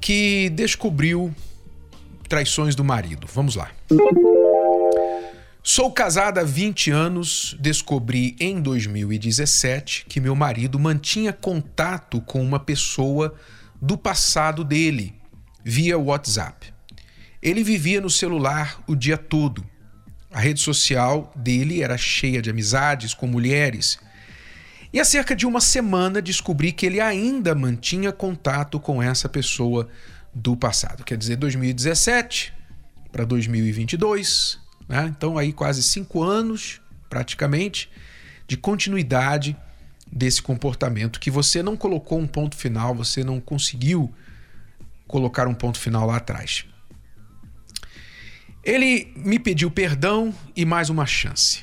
que 0.00 0.50
descobriu 0.50 1.34
traições 2.28 2.74
do 2.74 2.84
marido. 2.84 3.26
Vamos 3.32 3.56
lá. 3.56 3.70
Sou 5.62 5.92
casada 5.92 6.40
há 6.40 6.44
20 6.44 6.90
anos, 6.90 7.56
descobri 7.60 8.36
em 8.40 8.60
2017 8.60 10.06
que 10.08 10.20
meu 10.20 10.34
marido 10.34 10.78
mantinha 10.78 11.32
contato 11.32 12.20
com 12.22 12.42
uma 12.42 12.58
pessoa 12.58 13.34
do 13.80 13.98
passado 13.98 14.64
dele 14.64 15.14
via 15.62 15.98
WhatsApp. 15.98 16.72
Ele 17.42 17.62
vivia 17.62 18.00
no 18.00 18.10
celular 18.10 18.82
o 18.86 18.96
dia 18.96 19.18
todo. 19.18 19.64
A 20.30 20.40
rede 20.40 20.60
social 20.60 21.32
dele 21.36 21.82
era 21.82 21.96
cheia 21.96 22.40
de 22.40 22.50
amizades 22.50 23.14
com 23.14 23.26
mulheres. 23.26 23.98
E 24.92 24.98
há 24.98 25.04
cerca 25.04 25.36
de 25.36 25.46
uma 25.46 25.60
semana 25.60 26.22
descobri 26.22 26.72
que 26.72 26.86
ele 26.86 27.00
ainda 27.00 27.54
mantinha 27.54 28.10
contato 28.10 28.80
com 28.80 29.02
essa 29.02 29.28
pessoa 29.28 29.88
do 30.34 30.56
passado. 30.56 31.04
Quer 31.04 31.18
dizer, 31.18 31.36
2017 31.36 32.54
para 33.12 33.24
2022, 33.24 34.58
né? 34.88 35.12
então 35.14 35.36
aí 35.36 35.52
quase 35.52 35.82
cinco 35.82 36.22
anos, 36.22 36.80
praticamente, 37.08 37.90
de 38.46 38.56
continuidade 38.56 39.56
desse 40.10 40.40
comportamento 40.40 41.20
que 41.20 41.30
você 41.30 41.62
não 41.62 41.76
colocou 41.76 42.18
um 42.18 42.26
ponto 42.26 42.56
final, 42.56 42.94
você 42.94 43.22
não 43.22 43.40
conseguiu 43.40 44.12
colocar 45.06 45.46
um 45.46 45.54
ponto 45.54 45.78
final 45.78 46.06
lá 46.06 46.16
atrás. 46.16 46.64
Ele 48.64 49.12
me 49.16 49.38
pediu 49.38 49.70
perdão 49.70 50.34
e 50.56 50.64
mais 50.64 50.90
uma 50.90 51.06
chance. 51.06 51.62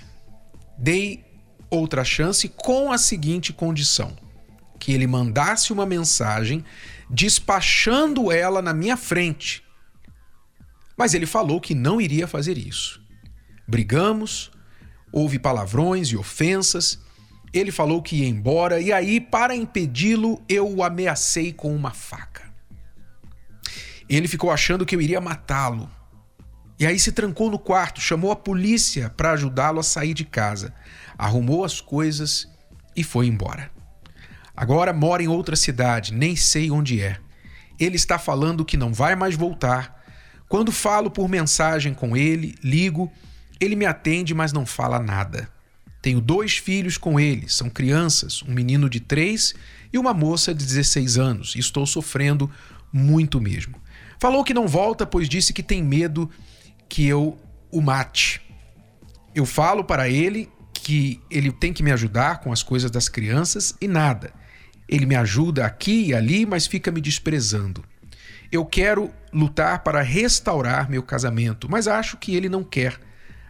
Dei 0.78 1.25
outra 1.70 2.04
chance 2.04 2.48
com 2.50 2.92
a 2.92 2.98
seguinte 2.98 3.54
condição: 3.54 4.16
que 4.80 4.94
ele 4.94 5.08
mandasse 5.08 5.74
uma 5.74 5.86
mensagem 5.86 6.64
despachando 7.10 8.32
ela 8.32 8.62
na 8.62 8.74
minha 8.74 8.98
frente. 8.98 9.64
Mas 10.98 11.14
ele 11.14 11.26
falou 11.26 11.60
que 11.60 11.76
não 11.76 12.00
iria 12.00 12.28
fazer 12.28 12.58
isso. 12.58 13.02
Brigamos, 13.68 14.52
houve 15.12 15.40
palavrões 15.40 16.10
e 16.10 16.18
ofensas. 16.18 17.00
Ele 17.54 17.72
falou 17.72 18.02
que 18.02 18.18
ia 18.18 18.28
embora 18.28 18.82
e 18.82 18.92
aí, 18.92 19.20
para 19.20 19.56
impedi-lo, 19.56 20.44
eu 20.48 20.70
o 20.70 20.84
ameacei 20.84 21.54
com 21.54 21.74
uma 21.74 21.92
faca. 21.92 22.44
Ele 24.10 24.28
ficou 24.28 24.52
achando 24.52 24.86
que 24.86 24.96
eu 24.96 25.02
iria 25.02 25.22
matá-lo. 25.22 25.90
E 26.78 26.86
aí 26.86 27.00
se 27.00 27.12
trancou 27.12 27.50
no 27.50 27.58
quarto, 27.58 28.02
chamou 28.02 28.32
a 28.32 28.36
polícia 28.36 29.10
para 29.10 29.32
ajudá-lo 29.32 29.80
a 29.80 29.84
sair 29.84 30.14
de 30.14 30.26
casa, 30.26 30.74
arrumou 31.18 31.64
as 31.64 31.82
coisas 31.82 32.48
e 32.96 33.04
foi 33.04 33.28
embora. 33.28 33.72
Agora 34.56 34.94
mora 34.94 35.22
em 35.22 35.28
outra 35.28 35.56
cidade, 35.56 36.14
nem 36.14 36.36
sei 36.36 36.72
onde 36.72 37.02
é. 37.02 37.18
Ele 37.80 37.96
está 37.96 38.18
falando 38.18 38.64
que 38.64 38.78
não 38.78 38.94
vai 38.94 39.16
mais 39.16 39.36
voltar. 39.36 40.02
Quando 40.48 40.72
falo 40.72 41.12
por 41.12 41.28
mensagem 41.28 41.94
com 41.94 42.16
ele, 42.16 42.56
ligo, 42.64 43.12
ele 43.60 43.76
me 43.76 43.86
atende, 43.86 44.34
mas 44.34 44.54
não 44.54 44.66
fala 44.66 45.00
nada. 45.00 45.50
Tenho 46.02 46.22
dois 46.22 46.58
filhos 46.58 46.98
com 46.98 47.20
ele, 47.20 47.50
são 47.50 47.70
crianças, 47.70 48.44
um 48.44 48.54
menino 48.54 48.90
de 48.90 49.00
3 49.00 49.56
e 49.92 49.98
uma 49.98 50.14
moça 50.14 50.54
de 50.54 50.64
16 50.64 51.18
anos, 51.18 51.56
e 51.56 51.60
estou 51.60 51.86
sofrendo 51.86 52.50
muito 52.94 53.42
mesmo. 53.42 53.82
Falou 54.20 54.44
que 54.44 54.54
não 54.54 54.68
volta, 54.68 55.06
pois 55.06 55.28
disse 55.28 55.52
que 55.52 55.64
tem 55.64 55.84
medo 55.84 56.30
que 56.88 57.06
eu 57.06 57.38
o 57.72 57.82
mate. 57.82 58.42
Eu 59.34 59.46
falo 59.46 59.84
para 59.84 60.08
ele 60.08 60.50
que 60.86 61.20
ele 61.32 61.52
tem 61.52 61.74
que 61.74 61.82
me 61.82 61.92
ajudar 61.92 62.42
com 62.42 62.54
as 62.54 62.62
coisas 62.62 62.92
das 62.92 63.10
crianças 63.10 63.74
e 63.82 63.88
nada. 63.88 64.32
Ele 64.88 65.08
me 65.08 65.16
ajuda 65.16 65.66
aqui 65.66 66.10
e 66.10 66.14
ali, 66.14 66.46
mas 66.46 66.68
fica 66.68 66.92
me 66.92 67.02
desprezando. 67.02 67.84
Eu 68.52 68.64
quero 68.64 69.12
lutar 69.34 69.80
para 69.80 70.04
restaurar 70.04 70.88
meu 70.88 71.02
casamento, 71.02 71.68
mas 71.68 71.88
acho 71.88 72.18
que 72.18 72.36
ele 72.36 72.48
não 72.48 72.64
quer. 72.64 73.00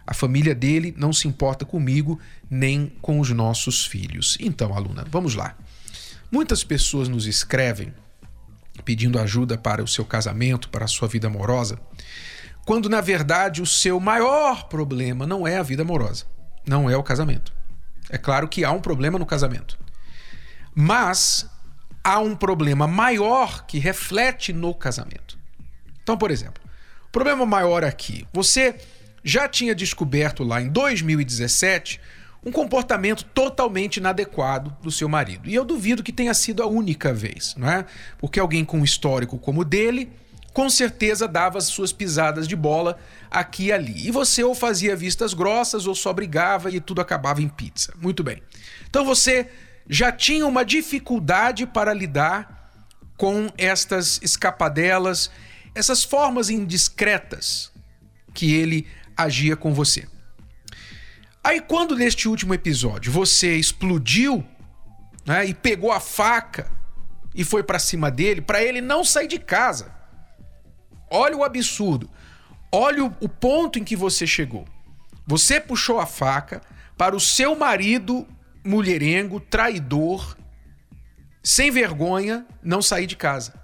A 0.06 0.14
família 0.14 0.54
dele 0.54 0.94
não 0.96 1.12
se 1.12 1.28
importa 1.28 1.66
comigo 1.66 2.18
nem 2.48 2.90
com 3.02 3.20
os 3.20 3.28
nossos 3.28 3.84
filhos. 3.84 4.38
Então, 4.40 4.74
aluna, 4.74 5.04
vamos 5.10 5.34
lá. 5.34 5.58
Muitas 6.32 6.64
pessoas 6.64 7.06
nos 7.06 7.26
escrevem 7.26 7.92
pedindo 8.82 9.18
ajuda 9.18 9.58
para 9.58 9.84
o 9.84 9.88
seu 9.88 10.06
casamento, 10.06 10.70
para 10.70 10.86
a 10.86 10.88
sua 10.88 11.06
vida 11.06 11.26
amorosa, 11.26 11.78
quando 12.64 12.88
na 12.88 13.02
verdade 13.02 13.60
o 13.60 13.66
seu 13.66 14.00
maior 14.00 14.68
problema 14.68 15.26
não 15.26 15.46
é 15.46 15.58
a 15.58 15.62
vida 15.62 15.82
amorosa, 15.82 16.24
não 16.66 16.90
é 16.90 16.96
o 16.96 17.02
casamento. 17.02 17.52
É 18.10 18.18
claro 18.18 18.48
que 18.48 18.64
há 18.64 18.70
um 18.70 18.80
problema 18.80 19.18
no 19.18 19.26
casamento, 19.26 19.78
mas 20.74 21.48
há 22.04 22.18
um 22.18 22.36
problema 22.36 22.86
maior 22.86 23.66
que 23.66 23.78
reflete 23.78 24.52
no 24.52 24.74
casamento. 24.74 25.38
Então, 26.02 26.16
por 26.16 26.30
exemplo, 26.30 26.62
o 27.08 27.10
problema 27.10 27.44
maior 27.44 27.84
aqui, 27.84 28.26
você 28.32 28.76
já 29.24 29.48
tinha 29.48 29.74
descoberto 29.74 30.44
lá 30.44 30.60
em 30.60 30.68
2017 30.68 32.00
um 32.44 32.52
comportamento 32.52 33.24
totalmente 33.24 33.96
inadequado 33.96 34.76
do 34.80 34.90
seu 34.92 35.08
marido. 35.08 35.48
E 35.48 35.54
eu 35.54 35.64
duvido 35.64 36.04
que 36.04 36.12
tenha 36.12 36.32
sido 36.32 36.62
a 36.62 36.66
única 36.66 37.12
vez, 37.12 37.56
não 37.56 37.68
é? 37.68 37.84
Porque 38.18 38.38
alguém 38.38 38.64
com 38.64 38.78
um 38.78 38.84
histórico 38.84 39.36
como 39.36 39.62
o 39.62 39.64
dele, 39.64 40.12
com 40.56 40.70
certeza 40.70 41.28
dava 41.28 41.58
as 41.58 41.64
suas 41.64 41.92
pisadas 41.92 42.48
de 42.48 42.56
bola 42.56 42.98
aqui 43.30 43.64
e 43.64 43.72
ali. 43.72 44.08
E 44.08 44.10
você 44.10 44.42
ou 44.42 44.54
fazia 44.54 44.96
vistas 44.96 45.34
grossas 45.34 45.86
ou 45.86 45.94
só 45.94 46.14
brigava 46.14 46.70
e 46.70 46.80
tudo 46.80 47.02
acabava 47.02 47.42
em 47.42 47.48
pizza. 47.48 47.92
Muito 48.00 48.24
bem. 48.24 48.42
Então 48.88 49.04
você 49.04 49.50
já 49.86 50.10
tinha 50.10 50.46
uma 50.46 50.64
dificuldade 50.64 51.66
para 51.66 51.92
lidar 51.92 52.72
com 53.18 53.50
estas 53.58 54.18
escapadelas, 54.22 55.30
essas 55.74 56.02
formas 56.02 56.48
indiscretas 56.48 57.70
que 58.32 58.54
ele 58.54 58.86
agia 59.14 59.56
com 59.56 59.74
você. 59.74 60.08
Aí, 61.44 61.60
quando 61.60 61.94
neste 61.94 62.28
último 62.28 62.54
episódio 62.54 63.12
você 63.12 63.56
explodiu 63.56 64.42
né, 65.26 65.44
e 65.44 65.52
pegou 65.52 65.92
a 65.92 66.00
faca 66.00 66.72
e 67.34 67.44
foi 67.44 67.62
para 67.62 67.78
cima 67.78 68.10
dele, 68.10 68.40
para 68.40 68.64
ele 68.64 68.80
não 68.80 69.04
sair 69.04 69.28
de 69.28 69.38
casa. 69.38 69.95
Olha 71.10 71.36
o 71.36 71.44
absurdo. 71.44 72.10
Olha 72.70 73.04
o, 73.04 73.16
o 73.20 73.28
ponto 73.28 73.78
em 73.78 73.84
que 73.84 73.96
você 73.96 74.26
chegou. 74.26 74.66
Você 75.26 75.60
puxou 75.60 75.98
a 75.98 76.06
faca 76.06 76.60
para 76.96 77.14
o 77.14 77.20
seu 77.20 77.56
marido 77.56 78.26
mulherengo, 78.64 79.38
traidor, 79.38 80.36
sem 81.42 81.70
vergonha, 81.70 82.46
não 82.62 82.82
sair 82.82 83.06
de 83.06 83.16
casa. 83.16 83.54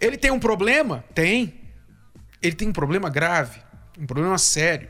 Ele 0.00 0.16
tem 0.16 0.30
um 0.30 0.40
problema? 0.40 1.04
Tem. 1.14 1.60
Ele 2.42 2.54
tem 2.54 2.68
um 2.68 2.72
problema 2.72 3.08
grave, 3.08 3.60
um 3.98 4.06
problema 4.06 4.36
sério. 4.38 4.88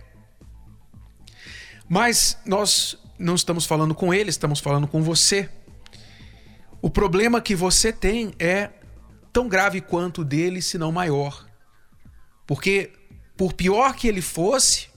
Mas 1.88 2.38
nós 2.44 2.99
não 3.19 3.34
estamos 3.34 3.64
falando 3.67 3.94
com 3.94 4.12
ele, 4.12 4.31
estamos 4.31 4.58
falando 4.58 4.88
com 4.88 5.03
você. 5.03 5.49
O 6.82 6.91
problema 6.91 7.41
que 7.41 7.55
você 7.55 7.93
tem 7.93 8.32
é 8.38 8.70
tão 9.37 9.49
grave 9.49 9.83
quanto 9.83 10.23
o 10.23 10.25
dele, 10.25 10.62
se 10.62 10.79
não 10.79 10.91
maior. 10.91 11.47
Porque, 12.47 12.91
por 13.37 13.53
pior 13.53 13.94
que 13.94 14.09
ele 14.09 14.23
fosse, 14.23 14.88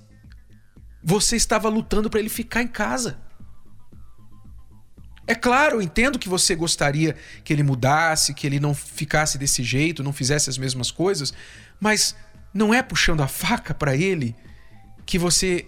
você 1.04 1.36
estava 1.36 1.68
lutando 1.68 2.10
para 2.10 2.22
ele 2.22 2.30
ficar 2.30 2.62
em 2.62 2.68
casa. 2.68 3.20
É 5.28 5.36
claro, 5.36 5.76
eu 5.76 5.82
entendo 5.82 6.18
que 6.18 6.30
você 6.30 6.56
gostaria 6.56 7.18
que 7.44 7.52
ele 7.52 7.64
mudasse, 7.64 8.34
que 8.34 8.48
ele 8.48 8.62
não 8.62 8.74
ficasse 8.74 9.38
desse 9.38 9.62
jeito, 9.62 10.06
não 10.06 10.14
fizesse 10.14 10.50
as 10.50 10.58
mesmas 10.58 10.90
coisas, 10.90 11.34
mas 11.78 12.16
não 12.54 12.74
é 12.74 12.82
puxando 12.82 13.20
a 13.20 13.28
faca 13.28 13.74
para 13.74 13.94
ele 13.94 14.34
que 15.06 15.20
você 15.20 15.68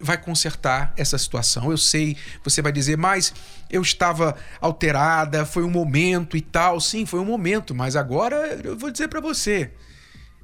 vai 0.00 0.16
consertar 0.16 0.92
essa 0.96 1.18
situação. 1.18 1.70
Eu 1.70 1.78
sei, 1.78 2.16
você 2.44 2.62
vai 2.62 2.72
dizer, 2.72 2.96
mas 2.96 3.32
eu 3.70 3.82
estava 3.82 4.36
alterada, 4.60 5.44
foi 5.44 5.64
um 5.64 5.70
momento 5.70 6.36
e 6.36 6.40
tal. 6.40 6.80
Sim, 6.80 7.04
foi 7.04 7.20
um 7.20 7.24
momento, 7.24 7.74
mas 7.74 7.96
agora 7.96 8.36
eu 8.62 8.76
vou 8.76 8.90
dizer 8.90 9.08
para 9.08 9.20
você. 9.20 9.72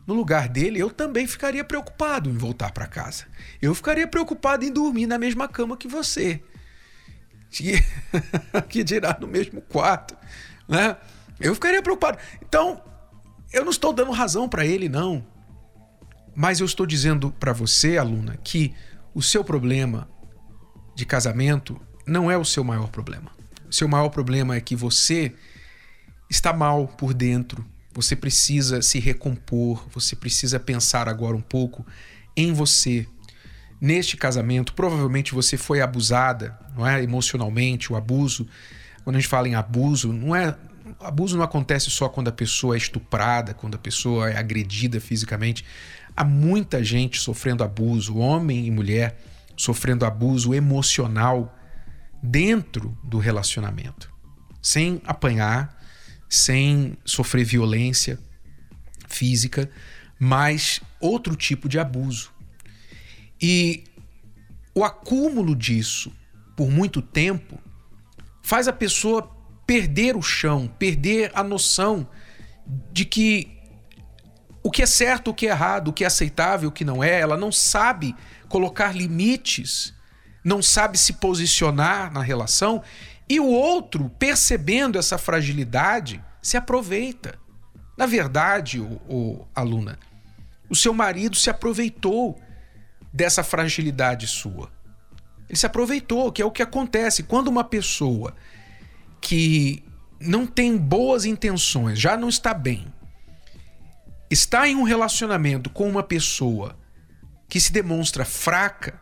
No 0.06 0.12
lugar 0.12 0.49
dele, 0.49 0.79
eu 0.79 0.91
também 0.91 1.27
ficaria 1.27 1.65
preocupado 1.65 2.29
em 2.29 2.37
voltar 2.37 2.73
para 2.73 2.87
casa. 2.87 3.25
Eu 3.62 3.75
ficaria 3.75 4.06
preocupado 4.06 4.65
em 4.65 4.71
dormir 4.71 5.06
na 5.06 5.19
mesma 5.19 5.49
cama 5.49 5.77
que 5.77 5.89
você. 5.89 6.43
Que 8.69 8.83
dirá 8.83 9.17
no 9.21 9.29
mesmo 9.29 9.61
quarto, 9.62 10.17
né? 10.69 10.97
Eu 11.41 11.55
ficaria 11.55 11.81
preocupado. 11.81 12.19
Então, 12.43 12.83
eu 13.53 13.62
não 13.62 13.71
estou 13.71 13.93
dando 13.93 14.11
razão 14.11 14.49
para 14.49 14.67
ele, 14.67 14.89
não. 14.89 15.25
Mas 16.35 16.59
eu 16.59 16.67
estou 16.67 16.85
dizendo 16.85 17.31
para 17.31 17.53
você, 17.53 17.97
aluna, 17.97 18.37
que 18.43 18.75
o 19.14 19.22
seu 19.22 19.44
problema 19.44 20.08
de 20.94 21.06
casamento 21.06 21.81
não 22.06 22.31
é 22.31 22.37
o 22.37 22.44
seu 22.44 22.64
maior 22.64 22.88
problema. 22.88 23.31
O 23.69 23.72
seu 23.72 23.88
maior 23.88 24.08
problema 24.08 24.56
é 24.56 24.61
que 24.61 24.76
você 24.76 25.32
está 26.28 26.52
mal 26.52 26.88
por 26.88 27.14
dentro. 27.14 27.64
Você 27.93 28.16
precisa 28.16 28.82
se 28.82 28.99
recompor, 28.99 29.87
você 29.90 30.16
precisa 30.16 30.58
pensar 30.58 31.08
agora 31.08 31.37
um 31.37 31.40
pouco 31.40 31.87
em 32.37 32.52
você. 32.52 33.06
Neste 33.81 34.16
casamento, 34.16 34.75
provavelmente 34.75 35.34
você 35.34 35.56
foi 35.56 35.81
abusada, 35.81 36.58
não 36.76 36.87
é? 36.87 37.02
Emocionalmente, 37.02 37.93
o 37.93 37.96
abuso. 37.96 38.46
Quando 39.05 39.16
a 39.16 39.20
gente 39.20 39.28
fala 39.28 39.49
em 39.49 39.55
abuso, 39.55 40.12
não 40.12 40.34
é 40.34 40.56
abuso 41.00 41.37
não 41.37 41.44
acontece 41.44 41.90
só 41.90 42.08
quando 42.08 42.28
a 42.28 42.32
pessoa 42.32 42.75
é 42.75 42.78
estuprada, 42.78 43.55
quando 43.55 43.75
a 43.75 43.78
pessoa 43.78 44.31
é 44.31 44.37
agredida 44.37 45.00
fisicamente. 45.00 45.64
Há 46.16 46.25
muita 46.25 46.82
gente 46.82 47.20
sofrendo 47.20 47.64
abuso, 47.64 48.16
homem 48.16 48.66
e 48.66 48.70
mulher 48.70 49.19
sofrendo 49.56 50.05
abuso 50.05 50.55
emocional 50.55 51.56
dentro 52.22 52.96
do 53.02 53.19
relacionamento, 53.19 54.12
sem 54.62 55.00
apanhar, 55.05 55.78
sem 56.28 56.96
sofrer 57.05 57.44
violência 57.44 58.19
física, 59.08 59.70
mas 60.19 60.81
outro 61.00 61.37
tipo 61.37 61.69
de 61.69 61.78
abuso. 61.78 62.32
E 63.40 63.84
o 64.75 64.84
acúmulo 64.84 65.55
disso 65.55 66.12
por 66.56 66.70
muito 66.70 67.02
tempo 67.02 67.61
faz 68.43 68.69
a 68.69 68.72
pessoa 68.72 69.31
perder 69.66 70.16
o 70.16 70.22
chão, 70.22 70.69
perder 70.78 71.31
a 71.34 71.43
noção 71.43 72.08
de 72.93 73.05
que 73.05 73.54
o 74.64 74.70
que 74.70 74.82
é 74.82 74.87
certo, 74.87 75.31
o 75.31 75.34
que 75.34 75.46
é 75.46 75.50
errado, 75.50 75.88
o 75.88 75.93
que 75.93 76.05
é 76.05 76.06
aceitável, 76.06 76.70
o 76.70 76.72
que 76.72 76.87
não 76.87 77.05
é, 77.05 77.20
ela 77.20 77.37
não 77.37 77.52
sabe 77.52 78.16
colocar 78.49 78.96
limites, 78.96 79.93
não 80.43 80.62
sabe 80.62 80.96
se 80.96 81.12
posicionar 81.12 82.11
na 82.11 82.22
relação, 82.22 82.82
e 83.28 83.38
o 83.38 83.46
outro, 83.46 84.08
percebendo 84.19 84.99
essa 84.99 85.19
fragilidade, 85.19 86.25
se 86.40 86.56
aproveita. 86.56 87.38
Na 87.94 88.06
verdade, 88.06 88.81
o, 88.81 89.00
o 89.06 89.49
aluna, 89.55 89.99
o 90.70 90.75
seu 90.75 90.94
marido 90.94 91.37
se 91.37 91.50
aproveitou 91.50 92.40
dessa 93.12 93.44
fragilidade 93.44 94.26
sua. 94.26 94.72
Ele 95.46 95.58
se 95.58 95.66
aproveitou, 95.66 96.32
que 96.32 96.40
é 96.40 96.44
o 96.44 96.50
que 96.50 96.62
acontece 96.62 97.22
quando 97.22 97.49
uma 97.49 97.64
pessoa 97.64 98.34
que 99.20 99.84
não 100.19 100.46
tem 100.46 100.75
boas 100.75 101.26
intenções, 101.26 101.99
já 101.99 102.16
não 102.16 102.31
está 102.31 102.55
bem, 102.55 102.87
está 104.35 104.69
em 104.69 104.77
um 104.77 104.83
relacionamento 104.83 105.71
com 105.71 105.89
uma 105.89 106.03
pessoa 106.03 106.77
que 107.49 107.61
se 107.61 107.73
demonstra 107.73 108.25
fraca, 108.25 109.01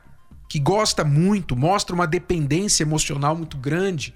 que 0.49 0.61
gosta 0.61 1.05
muito, 1.05 1.57
mostra 1.57 1.95
uma 1.95 2.07
dependência 2.07 2.83
emocional 2.83 3.35
muito 3.35 3.57
grande, 3.57 4.15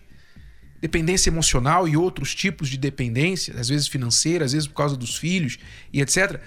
dependência 0.80 1.30
emocional 1.30 1.88
e 1.88 1.96
outros 1.96 2.34
tipos 2.34 2.68
de 2.68 2.76
dependência, 2.76 3.58
às 3.58 3.68
vezes 3.68 3.88
financeira, 3.88 4.44
às 4.44 4.52
vezes 4.52 4.68
por 4.68 4.74
causa 4.74 4.96
dos 4.96 5.16
filhos 5.16 5.58
e 5.92 6.00
etc. 6.00 6.40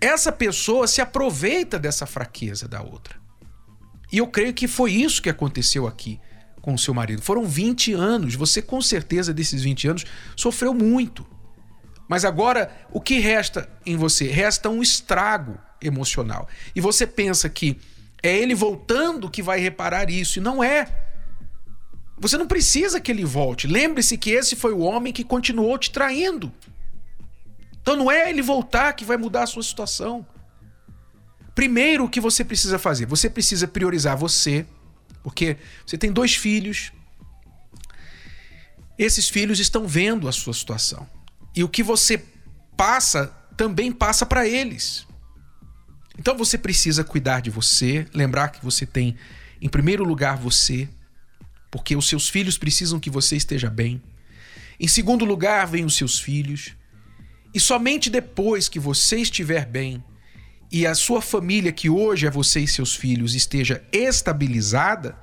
Essa 0.00 0.30
pessoa 0.30 0.86
se 0.86 1.00
aproveita 1.00 1.78
dessa 1.78 2.06
fraqueza 2.06 2.68
da 2.68 2.80
outra. 2.80 3.20
E 4.12 4.18
eu 4.18 4.28
creio 4.28 4.54
que 4.54 4.68
foi 4.68 4.92
isso 4.92 5.20
que 5.20 5.30
aconteceu 5.30 5.86
aqui 5.86 6.20
com 6.60 6.74
o 6.74 6.78
seu 6.78 6.94
marido. 6.94 7.22
Foram 7.22 7.44
20 7.44 7.92
anos. 7.94 8.34
Você, 8.36 8.62
com 8.62 8.80
certeza, 8.80 9.34
desses 9.34 9.62
20 9.62 9.88
anos, 9.88 10.04
sofreu 10.36 10.72
muito. 10.72 11.26
Mas 12.12 12.26
agora, 12.26 12.70
o 12.90 13.00
que 13.00 13.20
resta 13.20 13.66
em 13.86 13.96
você? 13.96 14.26
Resta 14.26 14.68
um 14.68 14.82
estrago 14.82 15.58
emocional. 15.80 16.46
E 16.76 16.80
você 16.80 17.06
pensa 17.06 17.48
que 17.48 17.80
é 18.22 18.36
ele 18.36 18.54
voltando 18.54 19.30
que 19.30 19.42
vai 19.42 19.58
reparar 19.58 20.10
isso. 20.10 20.38
E 20.38 20.42
não 20.42 20.62
é. 20.62 20.86
Você 22.18 22.36
não 22.36 22.46
precisa 22.46 23.00
que 23.00 23.10
ele 23.10 23.24
volte. 23.24 23.66
Lembre-se 23.66 24.18
que 24.18 24.30
esse 24.30 24.54
foi 24.54 24.74
o 24.74 24.80
homem 24.80 25.10
que 25.10 25.24
continuou 25.24 25.78
te 25.78 25.90
traindo. 25.90 26.52
Então 27.80 27.96
não 27.96 28.10
é 28.10 28.28
ele 28.28 28.42
voltar 28.42 28.92
que 28.92 29.06
vai 29.06 29.16
mudar 29.16 29.44
a 29.44 29.46
sua 29.46 29.62
situação. 29.62 30.26
Primeiro, 31.54 32.04
o 32.04 32.10
que 32.10 32.20
você 32.20 32.44
precisa 32.44 32.78
fazer? 32.78 33.06
Você 33.06 33.30
precisa 33.30 33.66
priorizar 33.66 34.18
você 34.18 34.66
porque 35.22 35.56
você 35.86 35.96
tem 35.96 36.12
dois 36.12 36.34
filhos. 36.34 36.92
Esses 38.98 39.30
filhos 39.30 39.58
estão 39.60 39.88
vendo 39.88 40.28
a 40.28 40.32
sua 40.32 40.52
situação. 40.52 41.08
E 41.54 41.62
o 41.62 41.68
que 41.68 41.82
você 41.82 42.24
passa 42.76 43.26
também 43.56 43.92
passa 43.92 44.24
para 44.24 44.46
eles. 44.46 45.06
Então 46.18 46.36
você 46.36 46.58
precisa 46.58 47.04
cuidar 47.04 47.40
de 47.40 47.50
você, 47.50 48.06
lembrar 48.12 48.48
que 48.48 48.64
você 48.64 48.86
tem 48.86 49.16
em 49.60 49.68
primeiro 49.68 50.04
lugar 50.04 50.36
você, 50.36 50.88
porque 51.70 51.96
os 51.96 52.08
seus 52.08 52.28
filhos 52.28 52.58
precisam 52.58 53.00
que 53.00 53.10
você 53.10 53.36
esteja 53.36 53.70
bem. 53.70 54.02
Em 54.78 54.88
segundo 54.88 55.24
lugar, 55.24 55.66
vem 55.66 55.84
os 55.84 55.96
seus 55.96 56.18
filhos. 56.18 56.74
E 57.54 57.60
somente 57.60 58.10
depois 58.10 58.68
que 58.68 58.80
você 58.80 59.18
estiver 59.18 59.66
bem, 59.66 60.02
e 60.70 60.86
a 60.86 60.94
sua 60.94 61.20
família, 61.20 61.70
que 61.70 61.90
hoje 61.90 62.26
é 62.26 62.30
você 62.30 62.60
e 62.60 62.66
seus 62.66 62.94
filhos, 62.94 63.34
esteja 63.34 63.84
estabilizada, 63.92 65.16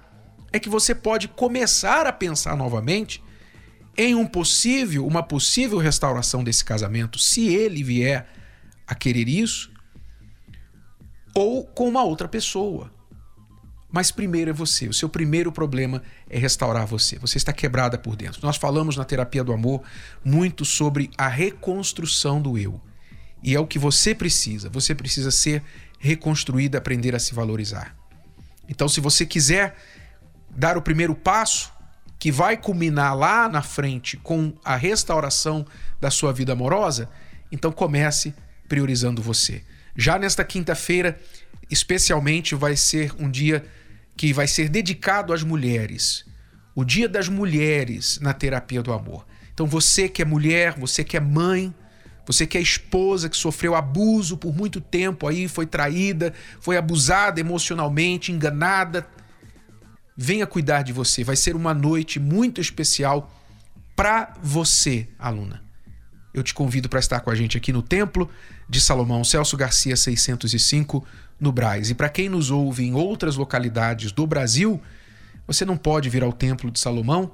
é 0.54 0.60
que 0.60 0.70
você 0.70 0.94
pode 0.94 1.28
começar 1.28 2.06
a 2.06 2.14
pensar 2.14 2.56
novamente 2.56 3.22
em 4.02 4.16
um 4.16 4.26
possível, 4.26 5.06
uma 5.06 5.22
possível 5.22 5.78
restauração 5.78 6.42
desse 6.42 6.64
casamento, 6.64 7.20
se 7.20 7.54
ele 7.54 7.84
vier 7.84 8.26
a 8.88 8.96
querer 8.96 9.28
isso, 9.28 9.70
ou 11.36 11.66
com 11.66 11.90
uma 11.90 12.02
outra 12.02 12.26
pessoa. 12.26 12.90
Mas 13.92 14.10
primeiro 14.10 14.52
é 14.52 14.54
você. 14.54 14.88
O 14.88 14.94
seu 14.94 15.10
primeiro 15.10 15.52
problema 15.52 16.02
é 16.30 16.40
restaurar 16.40 16.88
você. 16.88 17.20
Você 17.20 17.38
está 17.38 17.52
quebrada 17.52 17.98
por 17.98 18.16
dentro. 18.16 18.40
Nós 18.42 18.56
falamos 18.56 18.96
na 18.96 19.04
terapia 19.04 19.44
do 19.44 19.52
amor 19.52 19.82
muito 20.24 20.64
sobre 20.64 21.12
a 21.18 21.28
reconstrução 21.28 22.42
do 22.42 22.58
eu. 22.58 22.80
E 23.44 23.54
é 23.54 23.60
o 23.60 23.68
que 23.68 23.78
você 23.78 24.16
precisa. 24.16 24.70
Você 24.70 24.96
precisa 24.96 25.30
ser 25.30 25.62
reconstruída, 26.00 26.78
aprender 26.78 27.14
a 27.16 27.20
se 27.20 27.34
valorizar. 27.34 27.98
Então, 28.70 28.88
se 28.88 29.02
você 29.02 29.26
quiser 29.26 29.76
dar 30.50 30.78
o 30.78 30.82
primeiro 30.82 31.14
passo, 31.14 31.74
que 32.20 32.32
vai 32.32 32.58
culminar 32.58 33.16
lá 33.16 33.48
na 33.48 33.62
frente 33.62 34.18
com 34.18 34.54
a 34.64 34.76
restauração 34.76 35.66
da 36.02 36.12
sua 36.12 36.34
vida 36.34 36.52
amorosa, 36.52 37.10
então 37.50 37.72
comece 37.72 38.36
priorizando 38.68 39.22
você. 39.22 39.64
Já 39.96 40.20
nesta 40.20 40.44
quinta-feira, 40.44 41.18
especialmente, 41.72 42.54
vai 42.56 42.76
ser 42.76 43.14
um 43.18 43.32
dia 43.32 43.66
que 44.18 44.34
vai 44.34 44.48
ser 44.48 44.68
dedicado 44.68 45.32
às 45.32 45.44
mulheres. 45.44 46.26
O 46.76 46.84
Dia 46.84 47.08
das 47.08 47.30
Mulheres 47.30 48.20
na 48.22 48.34
terapia 48.34 48.84
do 48.84 48.92
amor. 48.92 49.26
Então, 49.54 49.66
você 49.66 50.08
que 50.08 50.22
é 50.22 50.26
mulher, 50.26 50.78
você 50.78 51.04
que 51.04 51.18
é 51.18 51.20
mãe, 51.20 51.74
você 52.26 52.46
que 52.46 52.58
é 52.58 52.62
esposa, 52.62 53.28
que 53.28 53.36
sofreu 53.36 53.76
abuso 53.76 54.38
por 54.38 54.56
muito 54.56 54.80
tempo 54.80 55.28
aí, 55.28 55.48
foi 55.48 55.66
traída, 55.66 56.34
foi 56.60 56.78
abusada 56.78 57.40
emocionalmente, 57.40 58.32
enganada, 58.32 59.08
venha 60.22 60.46
cuidar 60.46 60.82
de 60.82 60.92
você. 60.92 61.24
Vai 61.24 61.38
ser 61.38 61.56
uma 61.56 61.74
noite 61.74 62.20
muito 62.20 62.60
especial 62.60 63.32
para 63.96 64.34
você, 64.44 65.08
aluna. 65.18 65.64
Eu 66.34 66.44
te 66.44 66.54
convido 66.54 66.90
para 66.90 67.00
estar 67.00 67.22
com 67.22 67.32
a 67.32 67.36
gente 67.36 67.56
aqui 67.56 67.72
no 67.72 67.82
Templo 67.82 68.30
de 68.68 68.82
Salomão, 68.82 69.24
Celso 69.24 69.56
Garcia 69.56 69.96
605, 69.96 71.08
no 71.40 71.54
Braz. 71.54 71.90
E 71.90 71.96
para 71.96 72.10
quem 72.10 72.28
nos 72.28 72.52
ouve 72.52 72.84
em 72.84 72.94
outras 72.94 73.38
localidades 73.38 74.12
do 74.12 74.28
Brasil, 74.28 74.82
você 75.48 75.64
não 75.64 75.78
pode 75.78 76.10
vir 76.10 76.22
ao 76.22 76.34
Templo 76.34 76.70
de 76.70 76.82
Salomão. 76.82 77.32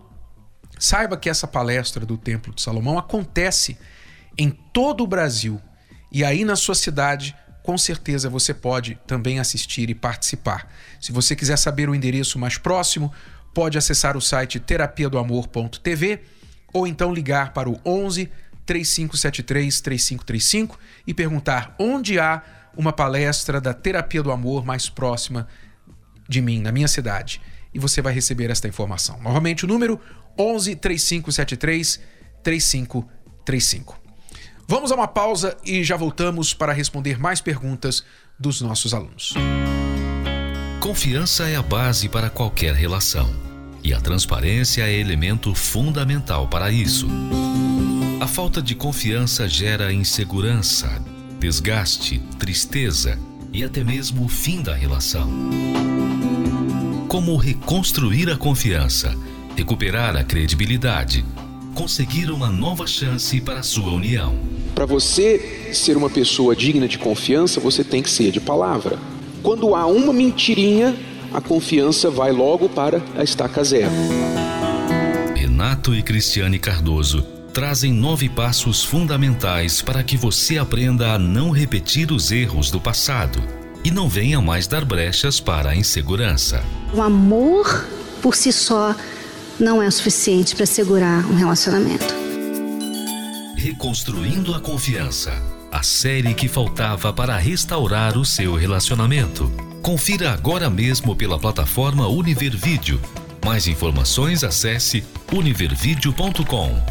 Saiba 0.78 1.18
que 1.18 1.28
essa 1.28 1.48
palestra 1.48 2.06
do 2.06 2.20
Templo 2.20 2.54
de 2.54 2.62
Salomão 2.62 3.00
acontece 3.00 3.80
em 4.38 4.52
todo 4.52 5.04
o 5.04 5.08
Brasil. 5.08 5.60
E 6.12 6.24
aí 6.24 6.46
na 6.46 6.56
sua 6.56 6.76
cidade, 6.76 7.36
com 7.66 7.80
certeza 7.80 8.30
você 8.30 8.54
pode 8.54 8.96
também 9.08 9.40
assistir 9.40 9.90
e 9.90 9.96
participar. 9.96 10.72
Se 11.02 11.12
você 11.12 11.36
quiser 11.36 11.58
saber 11.58 11.90
o 11.90 11.96
endereço 11.96 12.38
mais 12.38 12.60
próximo, 12.60 13.12
pode 13.56 13.76
acessar 13.76 14.16
o 14.16 14.22
site 14.22 14.60
terapiadoamor.tv 14.60 16.20
ou 16.72 16.86
então 16.86 17.12
ligar 17.12 17.54
para 17.54 17.68
o 17.68 17.82
11 17.84 18.30
3573 18.68 19.82
3535 19.82 20.80
e 21.08 21.14
perguntar 21.14 21.76
onde 21.80 22.20
há 22.20 22.44
uma 22.78 22.94
palestra 22.94 23.60
da 23.60 23.74
Terapia 23.74 24.22
do 24.22 24.32
Amor 24.32 24.64
mais 24.64 24.88
próxima 24.88 25.48
de 26.30 26.44
mim, 26.44 26.62
na 26.62 26.72
minha 26.72 26.88
cidade. 26.88 27.42
E 27.74 27.80
você 27.80 28.00
vai 28.00 28.14
receber 28.14 28.52
esta 28.52 28.68
informação. 28.68 29.20
Novamente 29.24 29.66
o 29.66 29.68
número 29.68 30.00
11 30.38 30.76
3573 30.76 32.00
3535. 32.44 34.05
Vamos 34.68 34.92
a 34.92 34.96
uma 34.96 35.08
pausa 35.08 35.56
e 35.64 35.84
já 35.84 35.96
voltamos 35.96 36.54
para 36.54 36.74
responder 36.74 37.20
mais 37.20 37.40
perguntas 37.40 38.04
dos 38.38 38.62
nossos 38.62 38.96
alunos. 38.96 39.36
Confiança 40.80 41.48
é 41.48 41.56
a 41.56 41.62
base 41.62 42.10
para 42.10 42.32
qualquer 42.32 42.74
relação 42.74 43.32
e 43.84 43.94
a 43.94 44.02
transparência 44.02 44.82
é 44.82 44.92
elemento 44.92 45.54
fundamental 45.54 46.48
para 46.48 46.72
isso. 46.72 47.08
A 48.20 48.26
falta 48.26 48.60
de 48.60 48.74
confiança 48.74 49.48
gera 49.48 49.94
insegurança, 49.94 50.90
desgaste, 51.40 52.18
tristeza 52.40 53.20
e 53.54 53.64
até 53.64 53.84
mesmo 53.84 54.26
o 54.26 54.28
fim 54.28 54.64
da 54.64 54.74
relação. 54.74 55.30
Como 57.08 57.38
reconstruir 57.38 58.32
a 58.32 58.38
confiança, 58.38 59.16
recuperar 59.56 60.16
a 60.16 60.24
credibilidade, 60.24 61.24
conseguir 61.76 62.32
uma 62.32 62.50
nova 62.50 62.88
chance 62.88 63.40
para 63.42 63.60
a 63.60 63.64
sua 63.64 63.92
união. 63.92 64.34
Para 64.74 64.86
você 64.86 65.70
ser 65.74 65.98
uma 65.98 66.10
pessoa 66.10 66.56
digna 66.56 66.88
de 66.88 66.98
confiança, 66.98 67.60
você 67.60 67.84
tem 67.84 68.02
que 68.02 68.10
ser 68.10 68.32
de 68.32 68.40
palavra. 68.40 68.98
Quando 69.44 69.76
há 69.76 69.86
uma 69.86 70.14
mentirinha, 70.14 70.96
a 71.34 71.42
confiança 71.42 72.10
vai 72.10 72.32
logo 72.32 72.70
para 72.70 73.04
a 73.18 73.24
estaca 73.24 73.64
zero. 73.64 73.92
Renato 75.36 75.94
e 75.94 76.02
Cristiane 76.02 76.58
Cardoso 76.58 77.22
trazem 77.54 77.94
nove 77.94 78.30
passos 78.30 78.84
fundamentais 78.84 79.82
para 79.82 80.02
que 80.02 80.18
você 80.18 80.58
aprenda 80.58 81.14
a 81.14 81.20
não 81.20 81.52
repetir 81.52 82.12
os 82.12 82.32
erros 82.32 82.72
do 82.72 82.80
passado 82.80 83.42
e 83.84 83.92
não 83.92 84.10
venha 84.10 84.42
mais 84.42 84.66
dar 84.66 84.84
brechas 84.84 85.40
para 85.40 85.72
a 85.72 85.76
insegurança. 85.76 86.64
O 86.94 87.02
amor 87.02 87.86
por 88.22 88.34
si 88.34 88.52
só 88.52 88.96
não 89.60 89.82
é 89.82 89.90
suficiente 89.90 90.56
para 90.56 90.66
segurar 90.66 91.26
um 91.26 91.36
relacionamento. 91.36 92.14
Reconstruindo 93.56 94.54
a 94.54 94.60
confiança. 94.60 95.34
A 95.72 95.84
série 95.84 96.34
que 96.34 96.48
faltava 96.48 97.12
para 97.12 97.38
restaurar 97.38 98.18
o 98.18 98.26
seu 98.26 98.56
relacionamento. 98.56 99.52
Confira 99.82 100.32
agora 100.32 100.70
mesmo 100.70 101.16
pela 101.16 101.40
plataforma 101.40 102.08
Univervídeo. 102.08 103.00
Mais 103.44 103.68
informações 103.68 104.44
acesse 104.44 105.04
univervideo.com. 105.32 106.82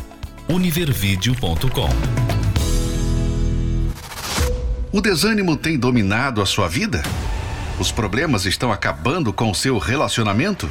univervideo.com. 0.49 1.89
O 4.93 5.01
desânimo 5.01 5.57
tem 5.57 5.79
dominado 5.79 6.41
a 6.41 6.47
sua 6.47 6.69
vida? 6.69 7.03
Os 7.81 7.91
problemas 7.91 8.47
estão 8.47 8.71
acabando 8.71 9.33
com 9.33 9.51
o 9.51 9.55
seu 9.55 9.79
relacionamento? 9.79 10.71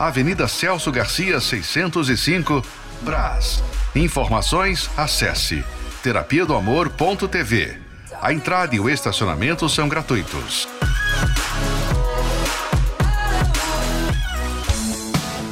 Avenida 0.00 0.48
Celso 0.48 0.90
Garcia, 0.90 1.38
605, 1.38 2.64
Brás. 3.02 3.62
Informações, 3.94 4.88
acesse 4.96 5.62
terapia 6.02 6.46
do 6.46 6.56
amor.tv. 6.56 7.76
A 8.18 8.32
entrada 8.32 8.74
e 8.74 8.80
o 8.80 8.88
estacionamento 8.88 9.68
são 9.68 9.90
gratuitos. 9.90 10.66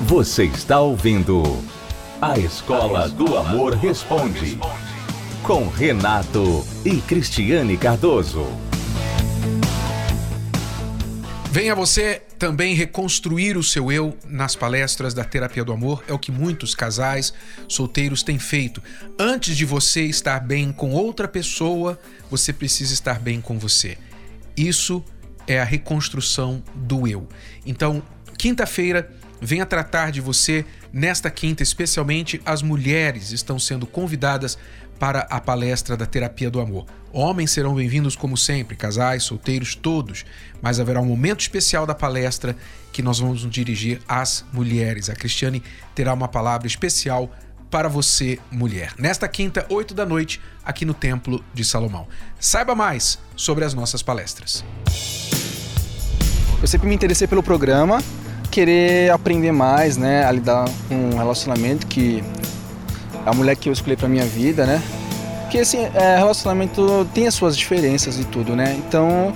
Você 0.06 0.44
está 0.44 0.80
ouvindo 0.80 1.62
A 2.18 2.38
Escola 2.38 3.06
do 3.06 3.36
Amor 3.36 3.74
Responde 3.74 4.58
com 5.42 5.68
Renato 5.68 6.66
e 6.86 7.02
Cristiane 7.02 7.76
Cardoso. 7.76 8.67
Venha 11.50 11.74
você 11.74 12.20
também 12.38 12.74
reconstruir 12.74 13.56
o 13.56 13.62
seu 13.62 13.90
eu 13.90 14.14
nas 14.26 14.54
palestras 14.54 15.14
da 15.14 15.24
Terapia 15.24 15.64
do 15.64 15.72
Amor. 15.72 16.04
É 16.06 16.12
o 16.12 16.18
que 16.18 16.30
muitos 16.30 16.74
casais 16.74 17.32
solteiros 17.66 18.22
têm 18.22 18.38
feito. 18.38 18.82
Antes 19.18 19.56
de 19.56 19.64
você 19.64 20.02
estar 20.02 20.40
bem 20.40 20.70
com 20.70 20.90
outra 20.92 21.26
pessoa, 21.26 21.98
você 22.30 22.52
precisa 22.52 22.92
estar 22.92 23.18
bem 23.18 23.40
com 23.40 23.58
você. 23.58 23.96
Isso 24.54 25.02
é 25.46 25.58
a 25.58 25.64
reconstrução 25.64 26.62
do 26.74 27.08
eu. 27.08 27.26
Então, 27.64 28.02
quinta-feira, 28.36 29.10
venha 29.40 29.64
tratar 29.64 30.12
de 30.12 30.20
você. 30.20 30.66
Nesta 30.92 31.30
quinta, 31.30 31.62
especialmente, 31.62 32.42
as 32.44 32.60
mulheres 32.60 33.32
estão 33.32 33.58
sendo 33.58 33.86
convidadas 33.86 34.58
para 34.98 35.20
a 35.30 35.40
palestra 35.40 35.96
da 35.96 36.06
Terapia 36.06 36.50
do 36.50 36.60
Amor. 36.60 36.86
Homens 37.12 37.52
serão 37.52 37.74
bem-vindos 37.74 38.16
como 38.16 38.36
sempre, 38.36 38.76
casais, 38.76 39.22
solteiros, 39.22 39.74
todos, 39.74 40.24
mas 40.60 40.78
haverá 40.78 41.00
um 41.00 41.06
momento 41.06 41.40
especial 41.40 41.86
da 41.86 41.94
palestra 41.94 42.56
que 42.92 43.00
nós 43.00 43.18
vamos 43.18 43.44
nos 43.44 43.52
dirigir 43.52 44.00
às 44.08 44.44
mulheres. 44.52 45.08
A 45.08 45.14
Cristiane 45.14 45.62
terá 45.94 46.12
uma 46.12 46.28
palavra 46.28 46.66
especial 46.66 47.30
para 47.70 47.88
você, 47.88 48.38
mulher. 48.50 48.92
Nesta 48.98 49.28
quinta, 49.28 49.64
8 49.68 49.94
da 49.94 50.04
noite, 50.04 50.40
aqui 50.64 50.84
no 50.84 50.94
Templo 50.94 51.44
de 51.54 51.64
Salomão. 51.64 52.06
Saiba 52.40 52.74
mais 52.74 53.18
sobre 53.36 53.64
as 53.64 53.74
nossas 53.74 54.02
palestras. 54.02 54.64
Eu 56.60 56.66
sempre 56.66 56.88
me 56.88 56.94
interessei 56.94 57.28
pelo 57.28 57.42
programa, 57.42 58.02
querer 58.50 59.10
aprender 59.12 59.52
mais, 59.52 59.96
né, 59.96 60.24
a 60.24 60.32
lidar 60.32 60.68
com 60.88 60.94
um 60.94 61.16
relacionamento 61.16 61.86
que 61.86 62.22
a 63.28 63.32
mulher 63.32 63.56
que 63.56 63.68
eu 63.68 63.72
escolhi 63.72 63.96
para 63.96 64.08
minha 64.08 64.24
vida, 64.24 64.64
né? 64.64 64.82
Porque 65.42 65.58
assim, 65.58 65.88
é, 65.94 66.16
relacionamento 66.16 67.08
tem 67.14 67.26
as 67.26 67.34
suas 67.34 67.56
diferenças 67.56 68.18
e 68.18 68.24
tudo, 68.24 68.54
né? 68.54 68.76
Então 68.78 69.32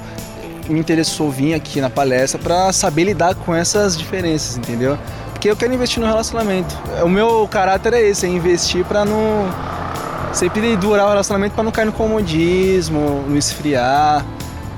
me 0.68 0.78
interessou 0.78 1.30
vir 1.30 1.54
aqui 1.54 1.80
na 1.80 1.90
palestra 1.90 2.38
para 2.38 2.72
saber 2.72 3.04
lidar 3.04 3.34
com 3.34 3.54
essas 3.54 3.96
diferenças, 3.96 4.56
entendeu? 4.56 4.98
Porque 5.32 5.50
eu 5.50 5.56
quero 5.56 5.74
investir 5.74 6.00
no 6.00 6.06
relacionamento. 6.06 6.76
O 7.04 7.08
meu 7.08 7.48
caráter 7.48 7.94
é 7.94 8.00
esse, 8.00 8.26
é 8.26 8.28
investir 8.28 8.84
para 8.84 9.04
não 9.04 9.48
sempre 10.32 10.76
durar 10.76 11.06
o 11.06 11.08
relacionamento 11.10 11.54
para 11.54 11.64
não 11.64 11.72
cair 11.72 11.86
no 11.86 11.92
comodismo, 11.92 13.24
no 13.28 13.36
esfriar, 13.36 14.24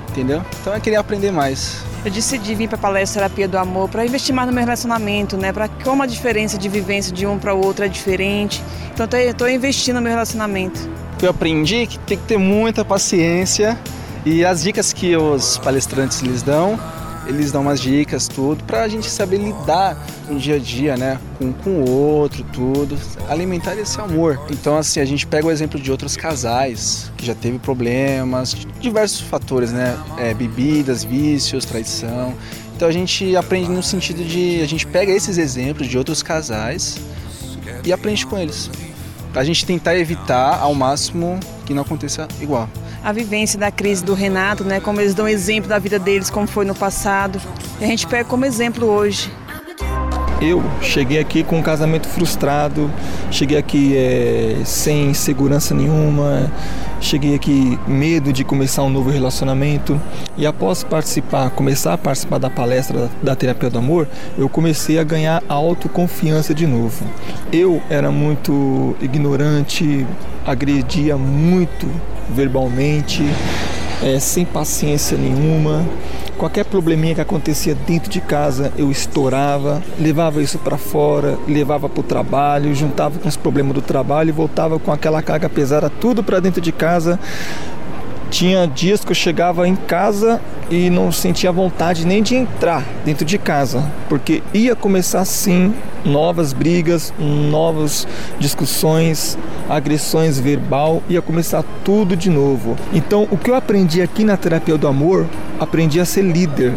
entendeu? 0.09 0.41
Então 0.61 0.73
eu 0.73 0.81
queria 0.81 0.99
aprender 0.99 1.31
mais. 1.31 1.84
Eu 2.05 2.11
decidi 2.11 2.53
vir 2.53 2.67
para 2.67 2.77
a 2.77 2.79
palestra 2.79 3.23
Terapia 3.23 3.47
do 3.47 3.57
Amor 3.57 3.89
para 3.89 4.05
investir 4.05 4.33
mais 4.33 4.47
no 4.47 4.53
meu 4.53 4.63
relacionamento, 4.63 5.35
né? 5.37 5.51
Para 5.51 5.67
como 5.67 6.03
a 6.03 6.05
diferença 6.05 6.55
de 6.55 6.69
vivência 6.69 7.11
de 7.11 7.25
um 7.25 7.39
para 7.39 7.51
o 7.55 7.65
outro 7.65 7.83
é 7.83 7.87
diferente. 7.87 8.63
Então 8.93 9.07
eu 9.19 9.31
estou 9.31 9.49
investindo 9.49 9.95
no 9.95 10.03
meu 10.03 10.11
relacionamento. 10.11 10.87
Eu 11.19 11.31
aprendi 11.31 11.87
que 11.87 11.97
tem 11.97 12.15
que 12.15 12.25
ter 12.25 12.37
muita 12.37 12.85
paciência 12.85 13.75
e 14.23 14.45
as 14.45 14.61
dicas 14.61 14.93
que 14.93 15.17
os 15.17 15.57
palestrantes 15.57 16.19
lhes 16.19 16.43
dão, 16.43 16.79
eles 17.27 17.51
dão 17.51 17.61
umas 17.61 17.79
dicas, 17.79 18.27
tudo, 18.27 18.63
para 18.63 18.83
a 18.83 18.87
gente 18.87 19.09
saber 19.09 19.37
lidar 19.37 19.97
no 20.29 20.39
dia 20.39 20.55
a 20.55 20.59
dia, 20.59 20.97
né? 20.97 21.19
Com, 21.63 21.69
o 21.69 21.89
outro, 21.89 22.43
tudo. 22.53 22.97
Alimentar 23.29 23.75
esse 23.75 23.99
amor. 23.99 24.39
Então, 24.49 24.77
assim, 24.77 24.99
a 24.99 25.05
gente 25.05 25.25
pega 25.25 25.47
o 25.47 25.51
exemplo 25.51 25.79
de 25.79 25.91
outros 25.91 26.15
casais 26.15 27.11
que 27.17 27.25
já 27.25 27.35
teve 27.35 27.59
problemas, 27.59 28.55
diversos 28.79 29.21
fatores, 29.21 29.71
né? 29.71 29.97
É, 30.17 30.33
bebidas, 30.33 31.03
vícios, 31.03 31.65
traição. 31.65 32.33
Então 32.75 32.89
a 32.89 32.91
gente 32.91 33.35
aprende 33.37 33.69
no 33.69 33.81
sentido 33.81 34.23
de 34.23 34.61
a 34.61 34.67
gente 34.67 34.85
pega 34.85 35.09
esses 35.09 35.37
exemplos 35.37 35.87
de 35.87 35.97
outros 35.97 36.21
casais 36.21 36.99
e 37.85 37.93
aprende 37.93 38.25
com 38.25 38.37
eles. 38.37 38.69
Pra 39.31 39.45
gente 39.45 39.65
tentar 39.65 39.95
evitar 39.95 40.59
ao 40.59 40.75
máximo 40.75 41.39
que 41.65 41.73
não 41.73 41.83
aconteça 41.83 42.27
igual. 42.41 42.69
A 43.05 43.11
vivência 43.11 43.59
da 43.59 43.69
crise 43.69 44.03
do 44.03 44.15
Renato, 44.15 44.63
né? 44.63 44.79
Como 44.79 44.99
eles 44.99 45.13
dão 45.13 45.27
exemplo 45.27 45.69
da 45.69 45.77
vida 45.77 45.99
deles, 45.99 46.31
como 46.31 46.47
foi 46.47 46.65
no 46.65 46.73
passado. 46.73 47.39
E 47.79 47.83
a 47.83 47.87
gente 47.87 48.07
pega 48.07 48.27
como 48.27 48.45
exemplo 48.45 48.87
hoje. 48.87 49.31
Eu 50.41 50.61
cheguei 50.81 51.17
aqui 51.17 51.43
com 51.43 51.59
um 51.59 51.61
casamento 51.61 52.07
frustrado, 52.07 52.91
cheguei 53.31 53.57
aqui 53.57 53.95
é, 53.95 54.57
sem 54.65 55.13
segurança 55.13 55.73
nenhuma, 55.73 56.51
cheguei 56.99 57.35
aqui 57.35 57.79
medo 57.87 58.33
de 58.33 58.43
começar 58.43 58.83
um 58.83 58.89
novo 58.89 59.09
relacionamento 59.09 59.99
e 60.37 60.45
após 60.45 60.83
participar, 60.83 61.49
começar 61.51 61.93
a 61.93 61.97
participar 61.97 62.37
da 62.37 62.49
palestra 62.49 63.09
da 63.23 63.33
terapia 63.33 63.69
do 63.69 63.77
amor, 63.79 64.09
eu 64.37 64.49
comecei 64.49 64.99
a 64.99 65.03
ganhar 65.03 65.41
autoconfiança 65.47 66.53
de 66.53 66.67
novo. 66.67 67.05
Eu 67.53 67.81
era 67.89 68.11
muito 68.11 68.93
ignorante, 69.01 70.05
agredia 70.45 71.15
muito 71.15 71.89
verbalmente, 72.29 73.23
é, 74.03 74.19
sem 74.19 74.45
paciência 74.45 75.17
nenhuma 75.17 75.85
Qualquer 76.37 76.65
probleminha 76.65 77.15
que 77.15 77.21
acontecia 77.21 77.73
dentro 77.73 78.09
de 78.09 78.19
casa, 78.19 78.73
eu 78.77 78.91
estourava, 78.91 79.81
levava 79.97 80.41
isso 80.41 80.59
para 80.59 80.77
fora, 80.77 81.39
levava 81.47 81.87
para 81.87 82.01
o 82.01 82.03
trabalho, 82.03 82.75
juntava 82.75 83.17
com 83.17 83.29
os 83.29 83.37
problemas 83.37 83.73
do 83.73 83.81
trabalho 83.81 84.29
e 84.29 84.31
voltava 84.33 84.77
com 84.77 84.91
aquela 84.91 85.21
carga 85.21 85.47
pesada 85.47 85.89
tudo 85.89 86.21
para 86.21 86.41
dentro 86.41 86.59
de 86.59 86.73
casa. 86.73 87.17
Tinha 88.35 88.67
dias 88.67 89.01
que 89.01 89.13
eu 89.13 89.15
chegava 89.15 89.65
em 89.65 89.77
casa 89.77 90.41
e 90.69 90.89
não 90.89 91.09
sentia 91.09 91.53
vontade 91.53 92.05
nem 92.05 92.21
de 92.21 92.35
entrar 92.35 92.83
dentro 93.05 93.23
de 93.23 93.37
casa, 93.37 93.89
porque 94.09 94.43
ia 94.53 94.75
começar 94.75 95.23
sim 95.23 95.73
novas 96.03 96.51
brigas, 96.51 97.13
novas 97.17 98.05
discussões, 98.37 99.37
agressões 99.69 100.37
verbal, 100.37 101.01
ia 101.07 101.21
começar 101.21 101.63
tudo 101.85 102.13
de 102.13 102.29
novo. 102.29 102.75
Então, 102.91 103.25
o 103.31 103.37
que 103.37 103.49
eu 103.49 103.55
aprendi 103.55 104.01
aqui 104.01 104.25
na 104.25 104.35
terapia 104.35 104.77
do 104.77 104.85
amor, 104.85 105.25
aprendi 105.57 106.01
a 106.01 106.03
ser 106.03 106.23
líder. 106.23 106.73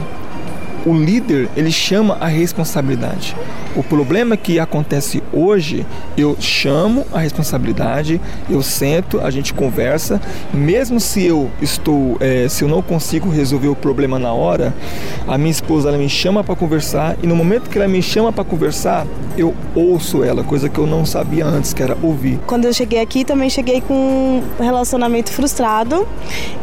O 0.87 0.95
líder, 0.95 1.49
ele 1.57 1.71
chama 1.71 2.17
a 2.21 2.27
responsabilidade. 2.27 3.37
O 3.77 3.83
problema 3.83 4.37
que 4.37 4.59
acontece 4.59 5.23
hoje, 5.33 5.87
eu 6.17 6.37
chamo 6.41 7.07
a 7.13 7.19
responsabilidade, 7.19 8.21
eu 8.49 8.63
sento, 8.63 9.21
a 9.21 9.31
gente 9.31 9.53
conversa, 9.53 10.21
mesmo 10.53 10.99
se 10.99 11.25
eu 11.25 11.51
estou, 11.61 12.17
é, 12.21 12.49
se 12.49 12.65
eu 12.65 12.69
não 12.69 12.83
consigo 12.83 13.29
resolver 13.29 13.69
o 13.69 13.77
problema 13.77 14.19
na 14.19 14.33
hora, 14.33 14.75
a 15.27 15.37
minha 15.37 15.51
esposa 15.51 15.89
ela 15.89 15.99
me 15.99 16.09
chama 16.09 16.43
para 16.43 16.57
conversar 16.57 17.17
e 17.23 17.27
no 17.27 17.37
momento 17.37 17.69
que 17.69 17.79
ela 17.79 17.87
me 17.87 18.03
chama 18.03 18.33
para 18.33 18.45
conversar, 18.45 19.07
eu 19.37 19.55
ouço 19.75 20.25
ela, 20.25 20.43
coisa 20.43 20.69
que 20.69 20.79
eu 20.79 20.87
não 20.87 21.05
sabia 21.05 21.47
antes, 21.47 21.73
que 21.73 21.83
era 21.83 21.97
ouvir. 22.03 22.41
Quando 22.47 22.65
eu 22.65 22.73
cheguei 22.73 23.01
aqui, 23.01 23.25
também 23.25 23.51
cheguei 23.51 23.81
com 23.81 24.43
um 24.59 24.63
relacionamento 24.63 25.31
frustrado 25.31 26.07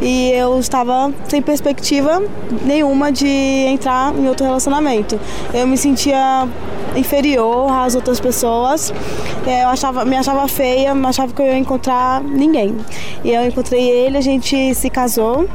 e 0.00 0.30
eu 0.32 0.58
estava 0.58 1.12
sem 1.28 1.40
perspectiva 1.40 2.22
nenhuma 2.64 3.10
de 3.10 3.26
entrar 3.26 4.05
em 4.14 4.28
outro 4.28 4.44
relacionamento. 4.44 5.18
Eu 5.52 5.66
me 5.66 5.76
sentia 5.76 6.48
inferior 6.94 7.70
às 7.70 7.94
outras 7.94 8.20
pessoas. 8.20 8.92
É, 9.46 9.64
eu 9.64 9.68
achava, 9.68 10.04
me 10.04 10.16
achava 10.16 10.46
feia, 10.48 10.94
me 10.94 11.06
achava 11.06 11.32
que 11.32 11.40
eu 11.40 11.46
ia 11.46 11.58
encontrar 11.58 12.22
ninguém. 12.22 12.76
E 13.24 13.32
eu 13.32 13.44
encontrei 13.44 13.88
ele, 13.88 14.16
a 14.16 14.20
gente 14.20 14.74
se 14.74 14.90
casou 14.90 15.48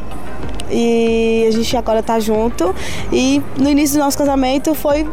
e 0.69 1.45
a 1.47 1.51
gente 1.51 1.75
agora 1.75 2.01
tá 2.01 2.19
junto. 2.19 2.73
E 3.11 3.41
no 3.57 3.69
início 3.69 3.97
do 3.97 4.03
nosso 4.03 4.17
casamento 4.17 4.73
foi 4.73 5.07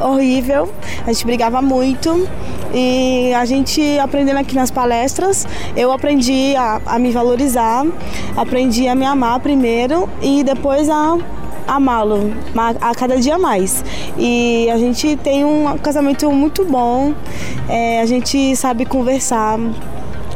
horrível, 0.00 0.72
a 1.06 1.12
gente 1.12 1.26
brigava 1.26 1.60
muito 1.60 2.28
e 2.72 3.32
a 3.34 3.44
gente 3.44 3.98
aprendendo 3.98 4.38
aqui 4.38 4.54
nas 4.54 4.70
palestras, 4.70 5.46
eu 5.76 5.90
aprendi 5.90 6.54
a, 6.56 6.80
a 6.86 6.98
me 6.98 7.10
valorizar, 7.10 7.84
aprendi 8.36 8.86
a 8.86 8.94
me 8.94 9.04
amar 9.04 9.40
primeiro 9.40 10.08
e 10.22 10.44
depois 10.44 10.88
a 10.88 11.18
amá-lo 11.68 12.32
a 12.80 12.94
cada 12.94 13.18
dia 13.18 13.38
mais. 13.38 13.84
E 14.16 14.68
a 14.70 14.78
gente 14.78 15.16
tem 15.16 15.44
um 15.44 15.76
casamento 15.78 16.30
muito 16.32 16.64
bom, 16.64 17.14
é, 17.68 18.00
a 18.00 18.06
gente 18.06 18.56
sabe 18.56 18.86
conversar, 18.86 19.58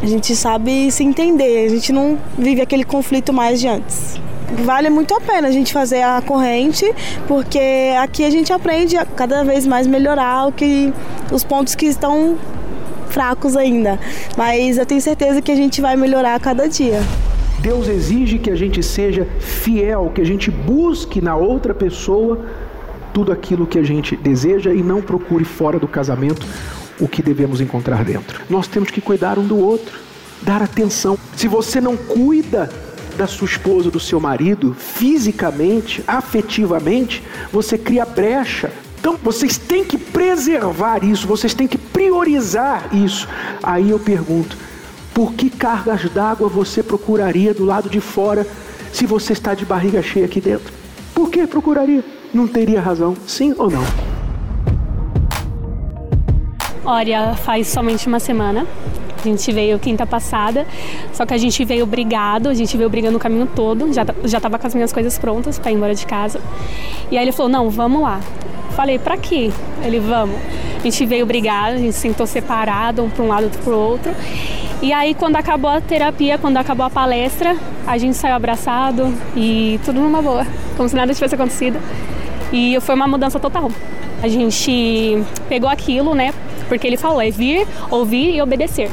a 0.02 0.06
gente 0.06 0.36
sabe 0.36 0.90
se 0.90 1.02
entender, 1.02 1.66
a 1.66 1.68
gente 1.70 1.92
não 1.92 2.18
vive 2.36 2.60
aquele 2.60 2.84
conflito 2.84 3.32
mais 3.32 3.58
de 3.58 3.68
antes. 3.68 4.20
Vale 4.64 4.90
muito 4.90 5.14
a 5.14 5.20
pena 5.20 5.48
a 5.48 5.50
gente 5.50 5.72
fazer 5.72 6.02
a 6.02 6.20
corrente, 6.20 6.84
porque 7.26 7.94
aqui 7.98 8.22
a 8.22 8.30
gente 8.30 8.52
aprende 8.52 8.98
a 8.98 9.06
cada 9.06 9.42
vez 9.44 9.66
mais 9.66 9.86
melhorar 9.86 10.48
o 10.48 10.52
que, 10.52 10.92
os 11.32 11.42
pontos 11.42 11.74
que 11.74 11.86
estão 11.86 12.36
fracos 13.08 13.56
ainda. 13.56 13.98
Mas 14.36 14.76
eu 14.76 14.84
tenho 14.84 15.00
certeza 15.00 15.40
que 15.40 15.50
a 15.50 15.56
gente 15.56 15.80
vai 15.80 15.96
melhorar 15.96 16.34
a 16.34 16.40
cada 16.40 16.68
dia. 16.68 17.00
Deus 17.62 17.86
exige 17.86 18.40
que 18.40 18.50
a 18.50 18.56
gente 18.56 18.82
seja 18.82 19.24
fiel, 19.38 20.10
que 20.12 20.20
a 20.20 20.26
gente 20.26 20.50
busque 20.50 21.20
na 21.20 21.36
outra 21.36 21.72
pessoa 21.72 22.44
tudo 23.14 23.30
aquilo 23.30 23.68
que 23.68 23.78
a 23.78 23.84
gente 23.84 24.16
deseja 24.16 24.74
e 24.74 24.82
não 24.82 25.00
procure 25.00 25.44
fora 25.44 25.78
do 25.78 25.86
casamento 25.86 26.44
o 26.98 27.06
que 27.06 27.22
devemos 27.22 27.60
encontrar 27.60 28.04
dentro. 28.04 28.40
Nós 28.50 28.66
temos 28.66 28.90
que 28.90 29.00
cuidar 29.00 29.38
um 29.38 29.46
do 29.46 29.56
outro, 29.56 29.96
dar 30.42 30.60
atenção. 30.60 31.16
Se 31.36 31.46
você 31.46 31.80
não 31.80 31.96
cuida 31.96 32.68
da 33.16 33.28
sua 33.28 33.46
esposa, 33.46 33.92
do 33.92 34.00
seu 34.00 34.18
marido, 34.18 34.74
fisicamente, 34.76 36.02
afetivamente, 36.04 37.22
você 37.52 37.78
cria 37.78 38.04
brecha. 38.04 38.72
Então 38.98 39.16
vocês 39.22 39.56
têm 39.56 39.84
que 39.84 39.98
preservar 39.98 41.04
isso, 41.04 41.28
vocês 41.28 41.54
têm 41.54 41.68
que 41.68 41.78
priorizar 41.78 42.88
isso. 42.92 43.28
Aí 43.62 43.90
eu 43.90 44.00
pergunto: 44.00 44.56
por 45.14 45.34
que 45.34 45.50
cargas 45.50 46.08
d'água 46.10 46.48
você 46.48 46.82
procuraria 46.82 47.52
do 47.52 47.64
lado 47.64 47.88
de 47.88 48.00
fora 48.00 48.46
se 48.92 49.06
você 49.06 49.32
está 49.32 49.54
de 49.54 49.64
barriga 49.64 50.02
cheia 50.02 50.26
aqui 50.26 50.40
dentro? 50.40 50.72
Por 51.14 51.30
que 51.30 51.46
procuraria? 51.46 52.02
Não 52.32 52.48
teria 52.48 52.80
razão, 52.80 53.14
sim 53.26 53.54
ou 53.58 53.70
não? 53.70 53.84
Olha, 56.84 57.34
faz 57.34 57.68
somente 57.68 58.08
uma 58.08 58.18
semana. 58.18 58.66
A 59.18 59.28
gente 59.28 59.52
veio 59.52 59.78
quinta 59.78 60.04
passada, 60.04 60.66
só 61.12 61.24
que 61.24 61.32
a 61.32 61.38
gente 61.38 61.64
veio 61.64 61.86
brigado, 61.86 62.48
a 62.48 62.54
gente 62.54 62.76
veio 62.76 62.90
brigando 62.90 63.16
o 63.16 63.20
caminho 63.20 63.48
todo, 63.54 63.92
já, 63.92 64.04
já 64.24 64.40
tava 64.40 64.58
com 64.58 64.66
as 64.66 64.74
minhas 64.74 64.92
coisas 64.92 65.16
prontas 65.16 65.60
para 65.60 65.70
ir 65.70 65.76
embora 65.76 65.94
de 65.94 66.04
casa. 66.04 66.40
E 67.08 67.16
aí 67.16 67.22
ele 67.22 67.30
falou: 67.30 67.52
Não, 67.52 67.70
vamos 67.70 68.02
lá. 68.02 68.20
Falei: 68.70 68.98
Pra 68.98 69.16
quê? 69.16 69.52
Ele: 69.84 70.00
Vamos. 70.00 70.34
A 70.80 70.82
gente 70.82 71.06
veio 71.06 71.24
brigado, 71.24 71.76
a 71.76 71.78
gente 71.78 71.92
sentou 71.92 72.26
separado, 72.26 73.04
um 73.04 73.08
para 73.08 73.22
um 73.22 73.28
lado, 73.28 73.44
outro 73.44 73.62
para 73.62 73.72
o 73.72 73.78
outro. 73.78 74.12
E 74.82 74.92
aí, 74.92 75.14
quando 75.14 75.36
acabou 75.36 75.70
a 75.70 75.80
terapia, 75.80 76.36
quando 76.36 76.56
acabou 76.56 76.84
a 76.84 76.90
palestra, 76.90 77.56
a 77.86 77.96
gente 77.96 78.16
saiu 78.16 78.34
abraçado 78.34 79.14
e 79.36 79.78
tudo 79.84 80.00
numa 80.00 80.20
boa, 80.20 80.44
como 80.76 80.88
se 80.88 80.96
nada 80.96 81.14
tivesse 81.14 81.36
acontecido. 81.36 81.78
E 82.52 82.76
foi 82.80 82.96
uma 82.96 83.06
mudança 83.06 83.38
total. 83.38 83.70
A 84.20 84.26
gente 84.26 85.22
pegou 85.48 85.70
aquilo, 85.70 86.16
né? 86.16 86.34
Porque 86.68 86.84
ele 86.84 86.96
falou, 86.96 87.22
é 87.22 87.30
vir, 87.30 87.64
ouvir 87.90 88.34
e 88.34 88.42
obedecer. 88.42 88.90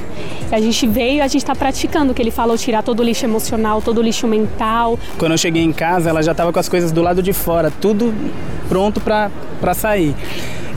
A 0.51 0.61
gente 0.61 0.85
veio, 0.85 1.23
a 1.23 1.27
gente 1.27 1.41
está 1.41 1.55
praticando 1.55 2.11
o 2.11 2.15
que 2.15 2.21
ele 2.21 2.31
falou, 2.31 2.55
tirar 2.55 2.83
todo 2.83 2.99
o 2.99 3.03
lixo 3.03 3.25
emocional, 3.25 3.81
todo 3.81 3.97
o 3.97 4.01
lixo 4.01 4.27
mental. 4.27 4.97
Quando 5.17 5.31
eu 5.31 5.37
cheguei 5.39 5.63
em 5.63 5.73
casa, 5.73 6.09
ela 6.09 6.21
já 6.21 6.33
estava 6.33 6.53
com 6.53 6.59
as 6.59 6.69
coisas 6.69 6.91
do 6.91 7.01
lado 7.01 7.23
de 7.23 7.33
fora, 7.33 7.71
tudo 7.71 8.13
pronto 8.67 9.01
para 9.01 9.73
sair. 9.73 10.13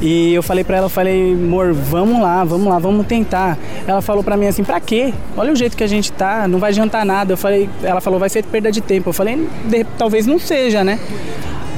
E 0.03 0.35
eu 0.35 0.43
falei 0.43 0.65
para 0.65 0.79
ela, 0.79 0.89
falei, 0.89 1.33
amor, 1.33 1.73
vamos 1.73 2.21
lá, 2.21 2.43
vamos 2.43 2.67
lá, 2.67 2.77
vamos 2.81 3.07
tentar. 3.07 3.57
Ela 3.87 4.03
falou 4.03 4.25
para 4.25 4.37
mim 4.37 4.49
assim, 4.49 4.65
pra 4.65 4.81
quê? 4.81 5.15
Olha 5.37 5.53
o 5.53 5.57
jeito 5.57 5.77
que 5.77 5.85
a 5.85 5.87
gente 5.87 6.11
tá, 6.11 6.49
não 6.49 6.59
vai 6.59 6.71
adiantar 6.71 7.07
nada. 7.07 7.35
Eu 7.35 7.37
falei, 7.37 7.71
ela 7.85 8.01
falou, 8.01 8.19
vai 8.19 8.29
ser 8.29 8.45
perda 8.45 8.73
de 8.73 8.81
tempo. 8.81 9.11
Eu 9.11 9.13
falei, 9.13 9.49
talvez 9.97 10.27
não 10.27 10.41
seja, 10.41 10.83
né? 10.83 10.99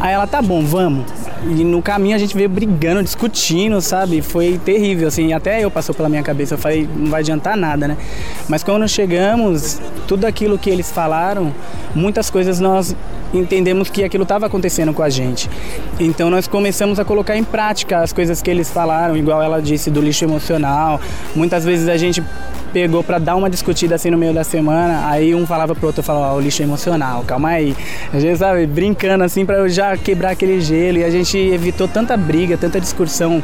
Aí 0.00 0.14
ela, 0.14 0.26
tá 0.26 0.40
bom, 0.40 0.64
vamos. 0.64 1.04
E 1.46 1.62
no 1.62 1.82
caminho 1.82 2.16
a 2.16 2.18
gente 2.18 2.34
veio 2.34 2.48
brigando, 2.48 3.02
discutindo, 3.02 3.78
sabe? 3.82 4.22
Foi 4.22 4.58
terrível, 4.64 5.08
assim. 5.08 5.34
Até 5.34 5.62
eu 5.62 5.70
passou 5.70 5.94
pela 5.94 6.08
minha 6.08 6.22
cabeça. 6.22 6.54
Eu 6.54 6.58
falei, 6.58 6.88
não 6.96 7.10
vai 7.10 7.20
adiantar 7.20 7.58
nada, 7.58 7.86
né? 7.86 7.96
Mas 8.48 8.62
quando 8.62 8.88
chegamos, 8.88 9.78
tudo 10.08 10.26
aquilo 10.26 10.58
que 10.58 10.70
eles 10.70 10.90
falaram, 10.90 11.54
muitas 11.94 12.30
coisas 12.30 12.58
nós 12.58 12.96
entendemos 13.38 13.90
que 13.90 14.04
aquilo 14.04 14.22
estava 14.22 14.46
acontecendo 14.46 14.92
com 14.92 15.02
a 15.02 15.10
gente. 15.10 15.50
Então 15.98 16.30
nós 16.30 16.46
começamos 16.46 16.98
a 16.98 17.04
colocar 17.04 17.36
em 17.36 17.44
prática 17.44 18.00
as 18.00 18.12
coisas 18.12 18.40
que 18.40 18.50
eles 18.50 18.70
falaram, 18.70 19.16
igual 19.16 19.42
ela 19.42 19.60
disse 19.60 19.90
do 19.90 20.00
lixo 20.00 20.24
emocional. 20.24 21.00
Muitas 21.34 21.64
vezes 21.64 21.88
a 21.88 21.96
gente 21.96 22.22
pegou 22.72 23.04
para 23.04 23.18
dar 23.18 23.36
uma 23.36 23.48
discutida 23.48 23.94
assim 23.94 24.10
no 24.10 24.18
meio 24.18 24.34
da 24.34 24.42
semana, 24.42 25.08
aí 25.08 25.32
um 25.32 25.46
falava 25.46 25.76
pro 25.76 25.86
outro, 25.86 26.02
falava, 26.02 26.34
ó, 26.34 26.36
o 26.36 26.40
lixo 26.40 26.60
emocional, 26.62 27.22
calma 27.24 27.50
aí. 27.50 27.76
A 28.12 28.18
gente, 28.18 28.36
sabe, 28.36 28.66
brincando 28.66 29.22
assim 29.22 29.46
para 29.46 29.58
eu 29.58 29.68
já 29.68 29.96
quebrar 29.96 30.30
aquele 30.30 30.60
gelo 30.60 30.98
e 30.98 31.04
a 31.04 31.10
gente 31.10 31.38
evitou 31.38 31.86
tanta 31.86 32.16
briga, 32.16 32.56
tanta 32.56 32.80
discussão 32.80 33.42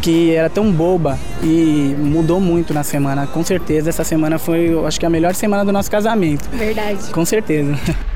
que 0.00 0.34
era 0.34 0.50
tão 0.50 0.72
boba 0.72 1.18
e 1.42 1.94
mudou 1.98 2.40
muito 2.40 2.74
na 2.74 2.82
semana. 2.82 3.26
Com 3.26 3.44
certeza 3.44 3.90
essa 3.90 4.02
semana 4.02 4.38
foi, 4.38 4.72
eu 4.72 4.86
acho 4.86 4.98
que 4.98 5.06
a 5.06 5.10
melhor 5.10 5.34
semana 5.34 5.64
do 5.64 5.70
nosso 5.70 5.90
casamento. 5.90 6.48
Verdade. 6.50 7.10
Com 7.12 7.24
certeza. 7.24 7.78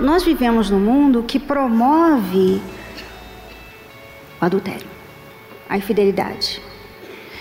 Nós 0.00 0.24
vivemos 0.24 0.70
num 0.70 0.80
mundo 0.80 1.22
que 1.22 1.38
promove 1.38 2.60
o 4.40 4.44
adultério, 4.44 4.86
a 5.68 5.76
infidelidade. 5.76 6.60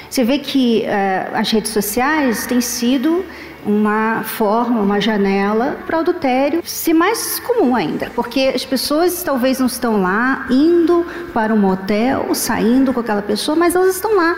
Você 0.10 0.24
vê 0.24 0.38
que 0.38 0.84
uh, 0.84 1.36
as 1.36 1.50
redes 1.50 1.72
sociais 1.72 2.46
têm 2.46 2.62
sido 2.62 3.26
uma 3.66 4.24
forma, 4.24 4.82
uma 4.82 5.02
janela 5.02 5.80
para 5.88 5.98
o 5.98 6.00
adultério 6.02 6.62
ser 6.64 6.94
mais 6.94 7.40
comum 7.40 7.76
ainda, 7.76 8.12
porque 8.14 8.52
as 8.54 8.64
pessoas 8.64 9.24
talvez 9.24 9.60
não 9.60 9.68
estão 9.68 10.02
lá 10.02 10.46
indo 10.52 11.06
para 11.34 11.54
um 11.54 11.58
motel, 11.58 12.36
saindo 12.36 12.94
com 12.94 13.00
aquela 13.00 13.22
pessoa, 13.22 13.56
mas 13.56 13.74
elas 13.74 13.96
estão 13.96 14.16
lá 14.16 14.38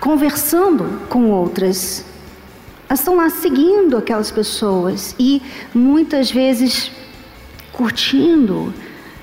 conversando 0.00 1.02
com 1.08 1.30
outras. 1.30 2.04
Elas 2.88 3.00
estão 3.00 3.16
lá 3.16 3.28
seguindo 3.28 3.98
aquelas 3.98 4.30
pessoas 4.30 5.14
e 5.18 5.42
muitas 5.74 6.30
vezes 6.30 6.90
curtindo, 7.74 8.72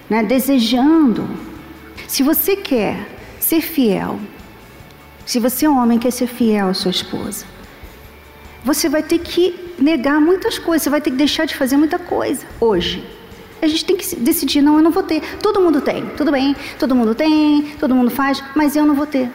né, 0.10 0.22
desejando. 0.24 1.28
Se 2.08 2.22
você 2.22 2.56
quer 2.56 3.08
ser 3.40 3.62
fiel 3.62 4.20
se 5.26 5.40
você 5.40 5.66
é 5.66 5.70
um 5.70 5.82
homem 5.82 5.98
quer 5.98 6.12
ser 6.12 6.28
fiel 6.28 6.68
à 6.68 6.74
sua 6.74 6.92
esposa, 6.92 7.46
você 8.66 8.90
vai 8.90 9.02
ter 9.02 9.20
que 9.20 9.74
negar 9.80 10.20
muitas 10.20 10.60
coisas, 10.60 10.84
você 10.84 10.90
vai 10.90 11.02
ter 11.02 11.12
que 11.12 11.16
deixar 11.16 11.46
de 11.46 11.56
fazer 11.56 11.78
muita 11.78 11.98
coisa 11.98 12.46
hoje. 12.60 13.02
A 13.62 13.68
gente 13.68 13.86
tem 13.86 13.96
que 13.96 14.16
decidir, 14.18 14.62
não, 14.62 14.76
eu 14.76 14.82
não 14.82 14.92
vou 14.92 15.04
ter. 15.04 15.22
Todo 15.38 15.62
mundo 15.62 15.80
tem, 15.82 16.06
tudo 16.18 16.32
bem, 16.32 16.56
todo 16.78 16.96
mundo 16.96 17.16
tem, 17.16 17.76
todo 17.80 17.96
mundo 17.96 18.10
faz, 18.12 18.44
mas 18.56 18.76
eu 18.76 18.86
não 18.86 18.96
vou 18.96 19.06
ter. 19.06 19.32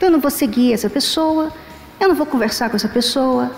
Eu 0.00 0.10
não 0.10 0.20
vou 0.20 0.30
seguir 0.30 0.74
essa 0.74 0.88
pessoa, 0.88 1.52
eu 1.98 2.08
não 2.08 2.14
vou 2.14 2.26
conversar 2.26 2.70
com 2.70 2.76
essa 2.76 2.88
pessoa. 2.88 3.50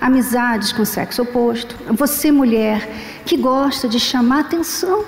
Amizades 0.00 0.70
com 0.70 0.84
sexo 0.84 1.22
oposto. 1.22 1.74
Você, 1.90 2.30
mulher, 2.30 2.88
que 3.28 3.36
gosta 3.36 3.86
de 3.86 4.00
chamar 4.00 4.40
atenção. 4.40 5.04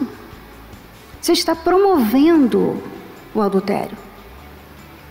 Você 1.18 1.32
está 1.32 1.56
promovendo 1.56 2.76
o 3.34 3.40
adultério. 3.40 3.96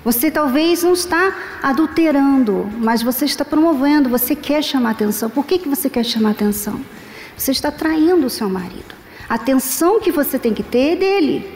Você 0.05 0.29
talvez 0.29 0.83
não 0.83 0.93
está 0.93 1.35
adulterando, 1.61 2.69
mas 2.77 3.01
você 3.01 3.25
está 3.25 3.43
promovendo, 3.43 4.09
você 4.09 4.35
quer 4.35 4.63
chamar 4.63 4.91
atenção. 4.91 5.27
Por 5.27 5.43
que, 5.43 5.57
que 5.57 5.67
você 5.67 5.89
quer 5.89 6.05
chamar 6.05 6.31
atenção? 6.31 6.79
Você 7.35 7.51
está 7.51 7.71
traindo 7.71 8.27
o 8.27 8.29
seu 8.29 8.47
marido. 8.47 8.93
A 9.27 9.33
atenção 9.33 9.99
que 9.99 10.11
você 10.11 10.37
tem 10.37 10.53
que 10.53 10.63
ter 10.63 10.93
é 10.93 10.95
dele, 10.95 11.51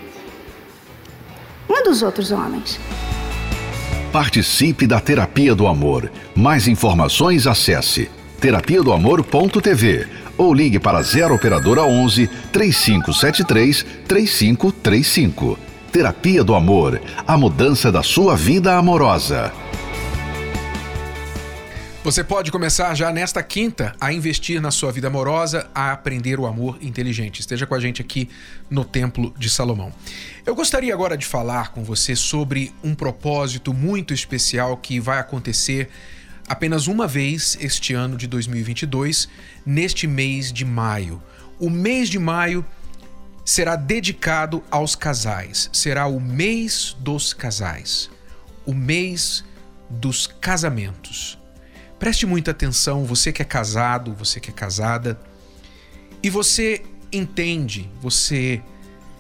não 1.70 1.78
é 1.78 1.84
dos 1.84 2.02
outros 2.02 2.32
homens. 2.32 2.80
Participe 4.12 4.88
da 4.88 5.00
Terapia 5.00 5.54
do 5.54 5.68
Amor. 5.68 6.12
Mais 6.36 6.68
informações 6.68 7.46
acesse 7.48 8.10
terapia 8.40 8.84
do 8.84 8.92
amor.tv 8.92 10.23
ou 10.38 10.54
ligue 10.54 10.80
para 10.80 11.02
0 11.02 11.36
operadora 11.36 11.84
11 11.84 12.28
3573 12.52 13.86
3535. 14.08 15.58
Terapia 15.92 16.44
do 16.44 16.56
Amor, 16.56 17.00
a 17.28 17.38
mudança 17.38 17.92
da 17.92 18.02
sua 18.02 18.36
vida 18.36 18.76
amorosa. 18.76 19.54
Você 22.04 22.22
pode 22.22 22.52
começar 22.52 22.94
já 22.96 23.14
nesta 23.14 23.42
quinta 23.42 23.96
a 23.98 24.12
investir 24.12 24.60
na 24.60 24.72
sua 24.72 24.92
vida 24.92 25.08
amorosa, 25.08 25.70
a 25.74 25.94
aprender 25.94 26.38
o 26.38 26.46
amor 26.46 26.78
inteligente. 26.82 27.40
Esteja 27.40 27.66
com 27.66 27.74
a 27.74 27.80
gente 27.80 28.02
aqui 28.02 28.28
no 28.70 28.84
Templo 28.84 29.34
de 29.38 29.50
Salomão. 29.50 29.90
Eu 30.46 30.54
gostaria 30.54 30.94
agora 30.94 31.16
de 31.16 31.26
falar 31.26 31.72
com 31.72 31.82
você 31.82 32.14
sobre 32.14 32.74
um 32.84 32.94
propósito 32.94 33.74
muito 33.74 34.14
especial 34.14 34.76
que 34.76 35.00
vai 35.00 35.18
acontecer 35.18 35.90
apenas 36.54 36.86
uma 36.86 37.08
vez 37.08 37.58
este 37.60 37.96
ano 37.96 38.16
de 38.16 38.28
2022, 38.28 39.28
neste 39.66 40.06
mês 40.06 40.54
de 40.54 40.64
maio. 40.64 41.20
O 41.60 41.68
mês 41.68 42.10
de 42.10 42.20
maio 42.20 42.64
será 43.44 43.76
dedicado 43.76 44.64
aos 44.70 44.96
casais, 44.96 45.68
será 45.74 46.06
o 46.06 46.20
mês 46.20 46.96
dos 47.00 47.34
casais, 47.34 48.08
o 48.68 48.74
mês 48.74 49.44
dos 49.90 50.28
casamentos. 50.28 51.40
Preste 51.98 52.28
muita 52.28 52.52
atenção, 52.52 53.04
você 53.04 53.32
que 53.32 53.42
é 53.42 53.46
casado, 53.46 54.14
você 54.14 54.40
que 54.40 54.52
é 54.52 54.54
casada, 54.54 55.20
e 56.22 56.30
você 56.30 56.84
entende, 57.12 57.90
você 58.00 58.62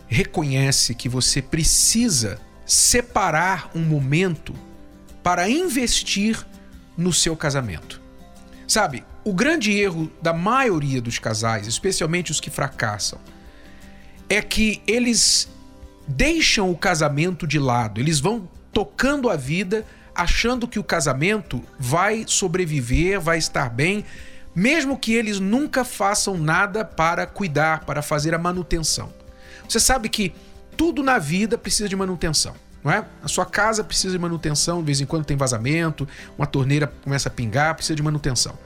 reconhece 0.07 0.93
que 0.93 1.09
você 1.09 1.41
precisa 1.41 2.39
separar 2.63 3.71
um 3.73 3.81
momento 3.81 4.53
para 5.23 5.49
investir 5.49 6.45
no 6.97 7.11
seu 7.11 7.35
casamento. 7.35 8.01
Sabe, 8.67 9.03
o 9.23 9.33
grande 9.33 9.71
erro 9.71 10.11
da 10.21 10.33
maioria 10.33 11.01
dos 11.01 11.19
casais, 11.19 11.67
especialmente 11.67 12.31
os 12.31 12.39
que 12.39 12.49
fracassam, 12.49 13.19
é 14.29 14.41
que 14.41 14.81
eles 14.87 15.49
deixam 16.07 16.71
o 16.71 16.77
casamento 16.77 17.45
de 17.45 17.59
lado, 17.59 17.99
eles 17.99 18.19
vão 18.19 18.49
tocando 18.71 19.29
a 19.29 19.35
vida 19.35 19.85
achando 20.15 20.67
que 20.67 20.79
o 20.79 20.83
casamento 20.83 21.63
vai 21.79 22.23
sobreviver, 22.27 23.19
vai 23.19 23.37
estar 23.37 23.69
bem, 23.69 24.05
mesmo 24.55 24.97
que 24.97 25.13
eles 25.13 25.39
nunca 25.39 25.83
façam 25.83 26.37
nada 26.37 26.85
para 26.85 27.25
cuidar, 27.25 27.85
para 27.85 28.01
fazer 28.01 28.33
a 28.35 28.37
manutenção. 28.37 29.11
Você 29.67 29.79
sabe 29.79 30.09
que 30.09 30.33
tudo 30.77 31.01
na 31.01 31.17
vida 31.17 31.57
precisa 31.57 31.89
de 31.89 31.95
manutenção 31.95 32.55
não 32.83 32.91
é? 32.91 33.05
A 33.23 33.27
sua 33.27 33.45
casa 33.45 33.83
precisa 33.83 34.11
de 34.11 34.19
manutenção, 34.19 34.79
de 34.79 34.85
vez 34.85 34.99
em 34.99 35.05
quando 35.05 35.23
tem 35.23 35.37
vazamento, 35.37 36.07
uma 36.37 36.45
torneira 36.45 36.87
começa 37.03 37.29
a 37.29 37.31
pingar, 37.31 37.75
precisa 37.75 37.95
de 37.95 38.03
manutenção. 38.03 38.57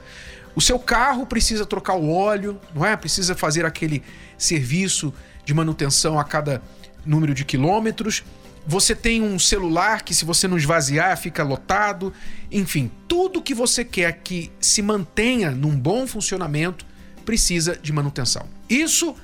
O 0.54 0.60
seu 0.60 0.78
carro 0.78 1.24
precisa 1.24 1.64
trocar 1.64 1.94
o 1.94 2.10
óleo, 2.10 2.60
não 2.74 2.84
é? 2.84 2.96
Precisa 2.96 3.34
fazer 3.34 3.64
aquele 3.64 4.02
serviço 4.36 5.14
de 5.44 5.54
manutenção 5.54 6.18
a 6.18 6.24
cada 6.24 6.60
número 7.06 7.32
de 7.32 7.44
quilômetros. 7.44 8.24
Você 8.66 8.94
tem 8.94 9.22
um 9.22 9.38
celular 9.38 10.02
que, 10.02 10.12
se 10.12 10.24
você 10.24 10.48
não 10.48 10.58
esvaziar, 10.58 11.16
fica 11.16 11.44
lotado. 11.44 12.12
Enfim, 12.50 12.90
tudo 13.06 13.40
que 13.40 13.54
você 13.54 13.84
quer 13.84 14.20
que 14.24 14.50
se 14.60 14.82
mantenha 14.82 15.52
num 15.52 15.78
bom 15.78 16.08
funcionamento 16.08 16.84
precisa 17.24 17.78
de 17.80 17.92
manutenção. 17.92 18.46
Isso 18.68 19.14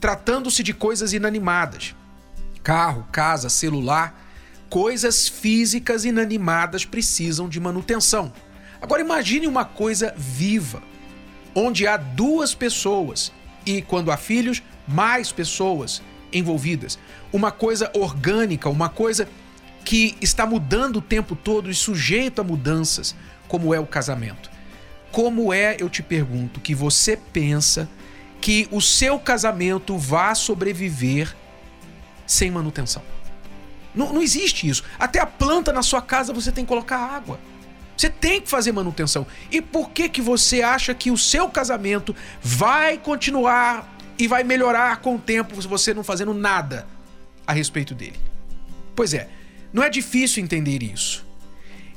tratando-se 0.00 0.62
de 0.62 0.72
coisas 0.72 1.12
inanimadas: 1.12 1.96
carro, 2.62 3.06
casa, 3.10 3.48
celular 3.48 4.25
coisas 4.68 5.28
físicas 5.28 6.04
inanimadas 6.04 6.84
precisam 6.84 7.48
de 7.48 7.60
manutenção. 7.60 8.32
Agora 8.80 9.00
imagine 9.00 9.46
uma 9.46 9.64
coisa 9.64 10.14
viva, 10.16 10.82
onde 11.54 11.86
há 11.86 11.96
duas 11.96 12.54
pessoas 12.54 13.32
e 13.64 13.82
quando 13.82 14.12
há 14.12 14.16
filhos, 14.16 14.62
mais 14.86 15.32
pessoas 15.32 16.00
envolvidas. 16.32 16.98
Uma 17.32 17.50
coisa 17.50 17.90
orgânica, 17.94 18.68
uma 18.68 18.88
coisa 18.88 19.28
que 19.84 20.16
está 20.20 20.46
mudando 20.46 20.96
o 20.96 21.02
tempo 21.02 21.34
todo 21.34 21.70
e 21.70 21.74
sujeito 21.74 22.40
a 22.40 22.44
mudanças, 22.44 23.14
como 23.48 23.74
é 23.74 23.80
o 23.80 23.86
casamento. 23.86 24.50
Como 25.10 25.52
é, 25.52 25.76
eu 25.80 25.88
te 25.88 26.02
pergunto, 26.02 26.60
que 26.60 26.74
você 26.74 27.16
pensa 27.16 27.88
que 28.40 28.68
o 28.70 28.80
seu 28.80 29.18
casamento 29.18 29.96
vá 29.96 30.34
sobreviver 30.34 31.34
sem 32.26 32.50
manutenção? 32.50 33.02
Não, 33.96 34.12
não 34.12 34.22
existe 34.22 34.68
isso. 34.68 34.84
Até 34.98 35.18
a 35.18 35.26
planta 35.26 35.72
na 35.72 35.82
sua 35.82 36.02
casa 36.02 36.32
você 36.32 36.52
tem 36.52 36.64
que 36.64 36.68
colocar 36.68 36.98
água. 36.98 37.40
Você 37.96 38.10
tem 38.10 38.42
que 38.42 38.48
fazer 38.48 38.72
manutenção. 38.72 39.26
E 39.50 39.62
por 39.62 39.90
que 39.90 40.08
que 40.08 40.20
você 40.20 40.60
acha 40.60 40.94
que 40.94 41.10
o 41.10 41.16
seu 41.16 41.48
casamento 41.48 42.14
vai 42.42 42.98
continuar 42.98 43.96
e 44.18 44.28
vai 44.28 44.44
melhorar 44.44 44.98
com 45.00 45.16
o 45.16 45.18
tempo 45.18 45.60
se 45.60 45.66
você 45.66 45.94
não 45.94 46.04
fazendo 46.04 46.34
nada 46.34 46.86
a 47.46 47.54
respeito 47.54 47.94
dele? 47.94 48.20
Pois 48.94 49.14
é, 49.14 49.28
não 49.72 49.82
é 49.82 49.88
difícil 49.88 50.44
entender 50.44 50.82
isso. 50.82 51.24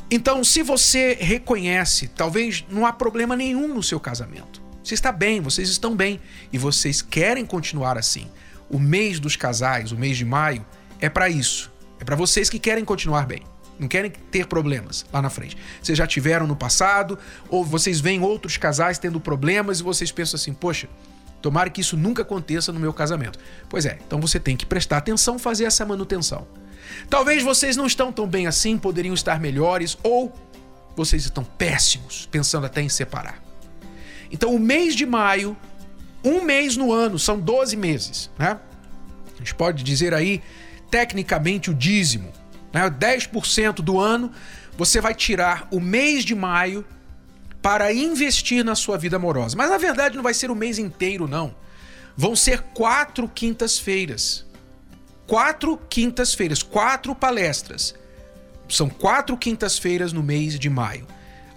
Então, 0.09 0.43
se 0.43 0.63
você 0.63 1.17
reconhece, 1.19 2.07
talvez 2.07 2.65
não 2.69 2.85
há 2.85 2.93
problema 2.93 3.35
nenhum 3.35 3.67
no 3.67 3.83
seu 3.83 3.99
casamento. 3.99 4.61
Você 4.83 4.93
está 4.93 5.11
bem, 5.11 5.39
vocês 5.41 5.69
estão 5.69 5.95
bem 5.95 6.19
e 6.51 6.57
vocês 6.57 7.01
querem 7.01 7.45
continuar 7.45 7.97
assim. 7.97 8.27
O 8.69 8.79
mês 8.79 9.19
dos 9.19 9.35
casais, 9.35 9.91
o 9.91 9.97
mês 9.97 10.17
de 10.17 10.25
maio, 10.25 10.65
é 10.99 11.09
para 11.09 11.29
isso. 11.29 11.71
É 11.99 12.03
para 12.03 12.15
vocês 12.15 12.49
que 12.49 12.59
querem 12.59 12.85
continuar 12.85 13.25
bem. 13.25 13.43
Não 13.77 13.87
querem 13.87 14.11
ter 14.11 14.45
problemas 14.45 15.05
lá 15.11 15.21
na 15.21 15.29
frente. 15.29 15.57
Vocês 15.81 15.97
já 15.97 16.05
tiveram 16.05 16.45
no 16.45 16.55
passado, 16.55 17.17
ou 17.49 17.63
vocês 17.63 17.99
veem 17.99 18.21
outros 18.21 18.57
casais 18.57 18.97
tendo 18.97 19.19
problemas 19.19 19.79
e 19.79 19.83
vocês 19.83 20.11
pensam 20.11 20.37
assim: 20.37 20.53
poxa, 20.53 20.89
tomara 21.41 21.69
que 21.69 21.79
isso 21.79 21.95
nunca 21.95 22.21
aconteça 22.23 22.73
no 22.73 22.79
meu 22.79 22.93
casamento. 22.93 23.39
Pois 23.69 23.85
é, 23.85 23.97
então 24.05 24.19
você 24.19 24.39
tem 24.39 24.57
que 24.57 24.65
prestar 24.65 24.97
atenção, 24.97 25.39
fazer 25.39 25.63
essa 25.63 25.85
manutenção. 25.85 26.45
Talvez 27.09 27.41
vocês 27.41 27.77
não 27.77 27.85
estão 27.85 28.11
tão 28.11 28.27
bem 28.27 28.47
assim, 28.47 28.77
poderiam 28.77 29.13
estar 29.13 29.39
melhores, 29.39 29.97
ou 30.03 30.33
vocês 30.95 31.23
estão 31.23 31.43
péssimos, 31.43 32.27
pensando 32.29 32.65
até 32.65 32.81
em 32.81 32.89
separar. 32.89 33.41
Então, 34.31 34.53
o 34.53 34.59
mês 34.59 34.95
de 34.95 35.05
maio, 35.05 35.55
um 36.23 36.43
mês 36.43 36.75
no 36.75 36.91
ano, 36.91 37.17
são 37.17 37.39
12 37.39 37.77
meses, 37.77 38.29
né? 38.37 38.59
A 39.33 39.37
gente 39.37 39.55
pode 39.55 39.83
dizer 39.83 40.13
aí 40.13 40.41
tecnicamente 40.89 41.69
o 41.69 41.73
dízimo. 41.73 42.31
Né? 42.73 42.89
10% 42.89 43.75
do 43.75 43.99
ano 43.99 44.31
você 44.77 45.01
vai 45.01 45.13
tirar 45.13 45.67
o 45.71 45.79
mês 45.79 46.23
de 46.23 46.33
maio 46.33 46.85
para 47.61 47.91
investir 47.91 48.63
na 48.63 48.75
sua 48.75 48.97
vida 48.97 49.17
amorosa. 49.17 49.57
Mas 49.57 49.69
na 49.69 49.77
verdade 49.77 50.15
não 50.15 50.23
vai 50.23 50.33
ser 50.33 50.49
o 50.49 50.55
mês 50.55 50.79
inteiro, 50.79 51.27
não. 51.27 51.53
Vão 52.15 52.35
ser 52.35 52.61
quatro 52.73 53.27
quintas-feiras. 53.27 54.45
Quatro 55.27 55.77
quintas-feiras, 55.89 56.63
quatro 56.63 57.13
palestras. 57.13 57.93
São 58.69 58.89
quatro 58.89 59.37
quintas-feiras 59.37 60.13
no 60.13 60.23
mês 60.23 60.57
de 60.57 60.69
maio. 60.69 61.05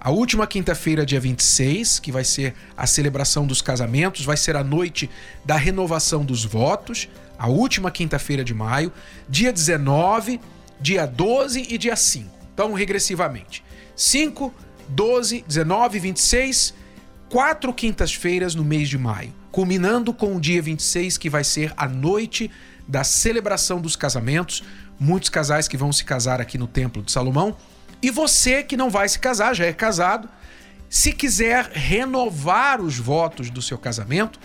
A 0.05 0.11
última 0.11 0.49
quinta-feira, 0.49 1.07
dia 1.07 1.21
26, 1.21 2.01
que 2.01 2.11
vai 2.11 2.25
ser 2.25 2.57
a 2.77 2.89
celebração 2.89 3.47
dos 3.47 3.63
casamentos, 3.63 4.25
vai 4.25 4.37
ser 4.37 4.57
a 4.57 4.65
noite 4.65 5.09
da 5.45 5.55
renovação 5.55 6.25
dos 6.25 6.45
votos 6.45 7.09
a 7.43 7.49
última 7.49 7.91
quinta-feira 7.91 8.45
de 8.45 8.55
maio, 8.55 8.93
dia 9.29 9.53
19, 9.53 10.41
dia 10.81 11.07
12 11.07 11.67
e 11.69 11.77
dia 11.77 11.97
5. 11.97 12.31
Então, 12.55 12.73
regressivamente. 12.73 13.65
5, 13.97 14.55
12, 14.89 15.45
19, 15.49 15.99
26, 15.99 16.73
quatro 17.29 17.75
quintas-feiras 17.75 18.55
no 18.55 18.65
mês 18.65 18.89
de 18.89 18.97
maio, 18.97 19.35
culminando 19.51 20.15
com 20.15 20.37
o 20.37 20.41
dia 20.41 20.63
26, 20.63 21.19
que 21.19 21.29
vai 21.29 21.43
ser 21.43 21.73
a 21.77 21.89
noite 21.89 22.49
da 22.87 23.03
celebração 23.03 23.81
dos 23.81 23.97
casamentos. 23.97 24.63
Muitos 24.99 25.29
casais 25.29 25.67
que 25.67 25.77
vão 25.77 25.93
se 25.93 26.05
casar 26.05 26.41
aqui 26.41 26.57
no 26.57 26.69
Templo 26.69 27.03
de 27.03 27.11
Salomão. 27.11 27.57
E 28.03 28.11
você 28.11 28.63
que 28.63 28.77
não 28.77 28.91
vai 28.91 29.09
se 29.09 29.19
casar, 29.19 29.55
já 29.55 29.65
é 29.65 29.73
casado, 29.73 30.29
se 30.91 31.13
quiser 31.13 31.71
renovar 31.73 32.81
os 32.81 32.99
votos 32.99 33.49
do 33.49 33.63
seu 33.63 33.79
casamento, 33.79 34.39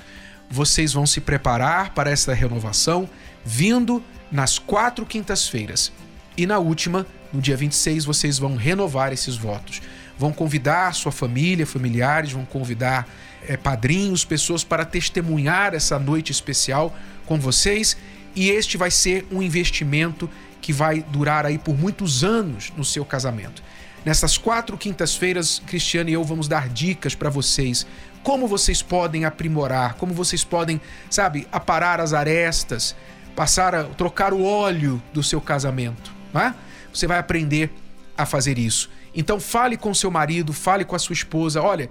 vocês 0.50 0.94
vão 0.94 1.06
se 1.06 1.20
preparar 1.20 1.94
para 1.94 2.10
esta 2.10 2.34
renovação 2.34 3.10
vindo 3.44 4.02
nas 4.32 4.60
quatro 4.60 5.06
quintas-feiras. 5.06 5.92
E 6.38 6.46
na 6.46 6.60
última, 6.60 7.06
no 7.34 7.42
dia 7.42 7.58
26, 7.58 8.06
vocês 8.06 8.38
vão 8.38 8.56
renovar 8.56 9.12
esses 9.12 9.36
votos. 9.36 9.82
Vão 10.18 10.32
convidar 10.32 10.94
sua 10.94 11.12
família, 11.12 11.66
familiares, 11.66 12.32
vão 12.32 12.46
convidar 12.46 13.08
é, 13.48 13.58
padrinhos, 13.58 14.24
pessoas 14.24 14.64
para 14.64 14.86
testemunhar 14.86 15.74
essa 15.74 15.98
noite 16.00 16.32
especial 16.32 16.96
com 17.26 17.40
vocês. 17.40 17.98
E 18.36 18.50
este 18.50 18.78
vai 18.78 18.92
ser 18.92 19.28
um 19.32 19.42
investimento 19.42 20.30
que 20.68 20.74
vai 20.74 21.02
durar 21.02 21.46
aí 21.46 21.58
por 21.58 21.78
muitos 21.78 22.26
anos 22.26 22.74
no 22.76 22.84
seu 22.84 23.06
casamento. 23.06 23.64
Nessas 24.04 24.38
quatro 24.38 24.78
quintas-feiras, 24.78 25.62
Cristiane 25.66 26.12
e 26.12 26.14
eu 26.16 26.26
vamos 26.26 26.50
dar 26.50 26.68
dicas 26.68 27.16
para 27.16 27.30
vocês 27.30 27.88
como 28.22 28.50
vocês 28.50 28.82
podem 28.82 29.24
aprimorar, 29.24 29.94
como 29.94 30.14
vocês 30.14 30.44
podem, 30.44 30.82
sabe, 31.10 31.48
aparar 31.54 32.02
as 32.02 32.12
arestas, 32.12 32.98
passar 33.34 33.74
a 33.74 33.86
trocar 33.86 34.34
o 34.34 34.44
óleo 34.44 35.02
do 35.14 35.24
seu 35.24 35.40
casamento, 35.40 36.12
né? 36.34 36.54
Você 36.94 37.08
vai 37.08 37.18
aprender 37.18 37.72
a 38.18 38.26
fazer 38.26 38.60
isso. 38.60 38.90
Então 39.16 39.40
fale 39.40 39.78
com 39.78 39.94
seu 39.94 40.12
marido, 40.12 40.52
fale 40.52 40.84
com 40.84 40.98
a 40.98 41.00
sua 41.00 41.14
esposa, 41.14 41.62
olha, 41.62 41.90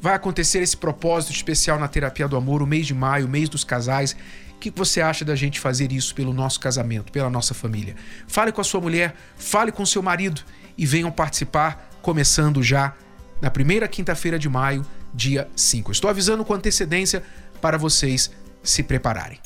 vai 0.00 0.14
acontecer 0.14 0.62
esse 0.62 0.78
propósito 0.78 1.34
especial 1.34 1.78
na 1.78 1.88
terapia 1.88 2.26
do 2.26 2.38
amor, 2.38 2.62
o 2.62 2.66
mês 2.66 2.86
de 2.86 2.94
maio, 2.94 3.26
o 3.26 3.28
mês 3.28 3.50
dos 3.50 3.64
casais. 3.64 4.16
O 4.56 4.58
que 4.58 4.70
você 4.70 5.00
acha 5.00 5.24
da 5.24 5.34
gente 5.34 5.60
fazer 5.60 5.92
isso 5.92 6.14
pelo 6.14 6.32
nosso 6.32 6.58
casamento, 6.58 7.12
pela 7.12 7.28
nossa 7.28 7.52
família? 7.54 7.94
Fale 8.26 8.52
com 8.52 8.60
a 8.60 8.64
sua 8.64 8.80
mulher, 8.80 9.14
fale 9.36 9.70
com 9.70 9.84
seu 9.84 10.02
marido 10.02 10.42
e 10.76 10.86
venham 10.86 11.10
participar, 11.10 11.90
começando 12.00 12.62
já 12.62 12.94
na 13.40 13.50
primeira 13.50 13.86
quinta-feira 13.86 14.38
de 14.38 14.48
maio, 14.48 14.84
dia 15.12 15.48
5. 15.54 15.92
Estou 15.92 16.08
avisando 16.08 16.44
com 16.44 16.54
antecedência 16.54 17.22
para 17.60 17.76
vocês 17.76 18.30
se 18.62 18.82
prepararem. 18.82 19.38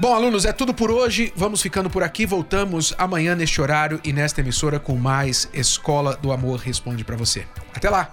Bom, 0.00 0.14
alunos, 0.14 0.44
é 0.44 0.52
tudo 0.52 0.72
por 0.72 0.92
hoje. 0.92 1.32
Vamos 1.34 1.60
ficando 1.60 1.90
por 1.90 2.04
aqui. 2.04 2.24
Voltamos 2.24 2.94
amanhã 2.96 3.34
neste 3.34 3.60
horário 3.60 4.00
e 4.04 4.12
nesta 4.12 4.40
emissora 4.40 4.78
com 4.78 4.94
mais 4.96 5.48
Escola 5.52 6.16
do 6.16 6.30
Amor 6.30 6.60
Responde 6.60 7.04
para 7.04 7.16
você. 7.16 7.44
Até 7.74 7.90
lá! 7.90 8.12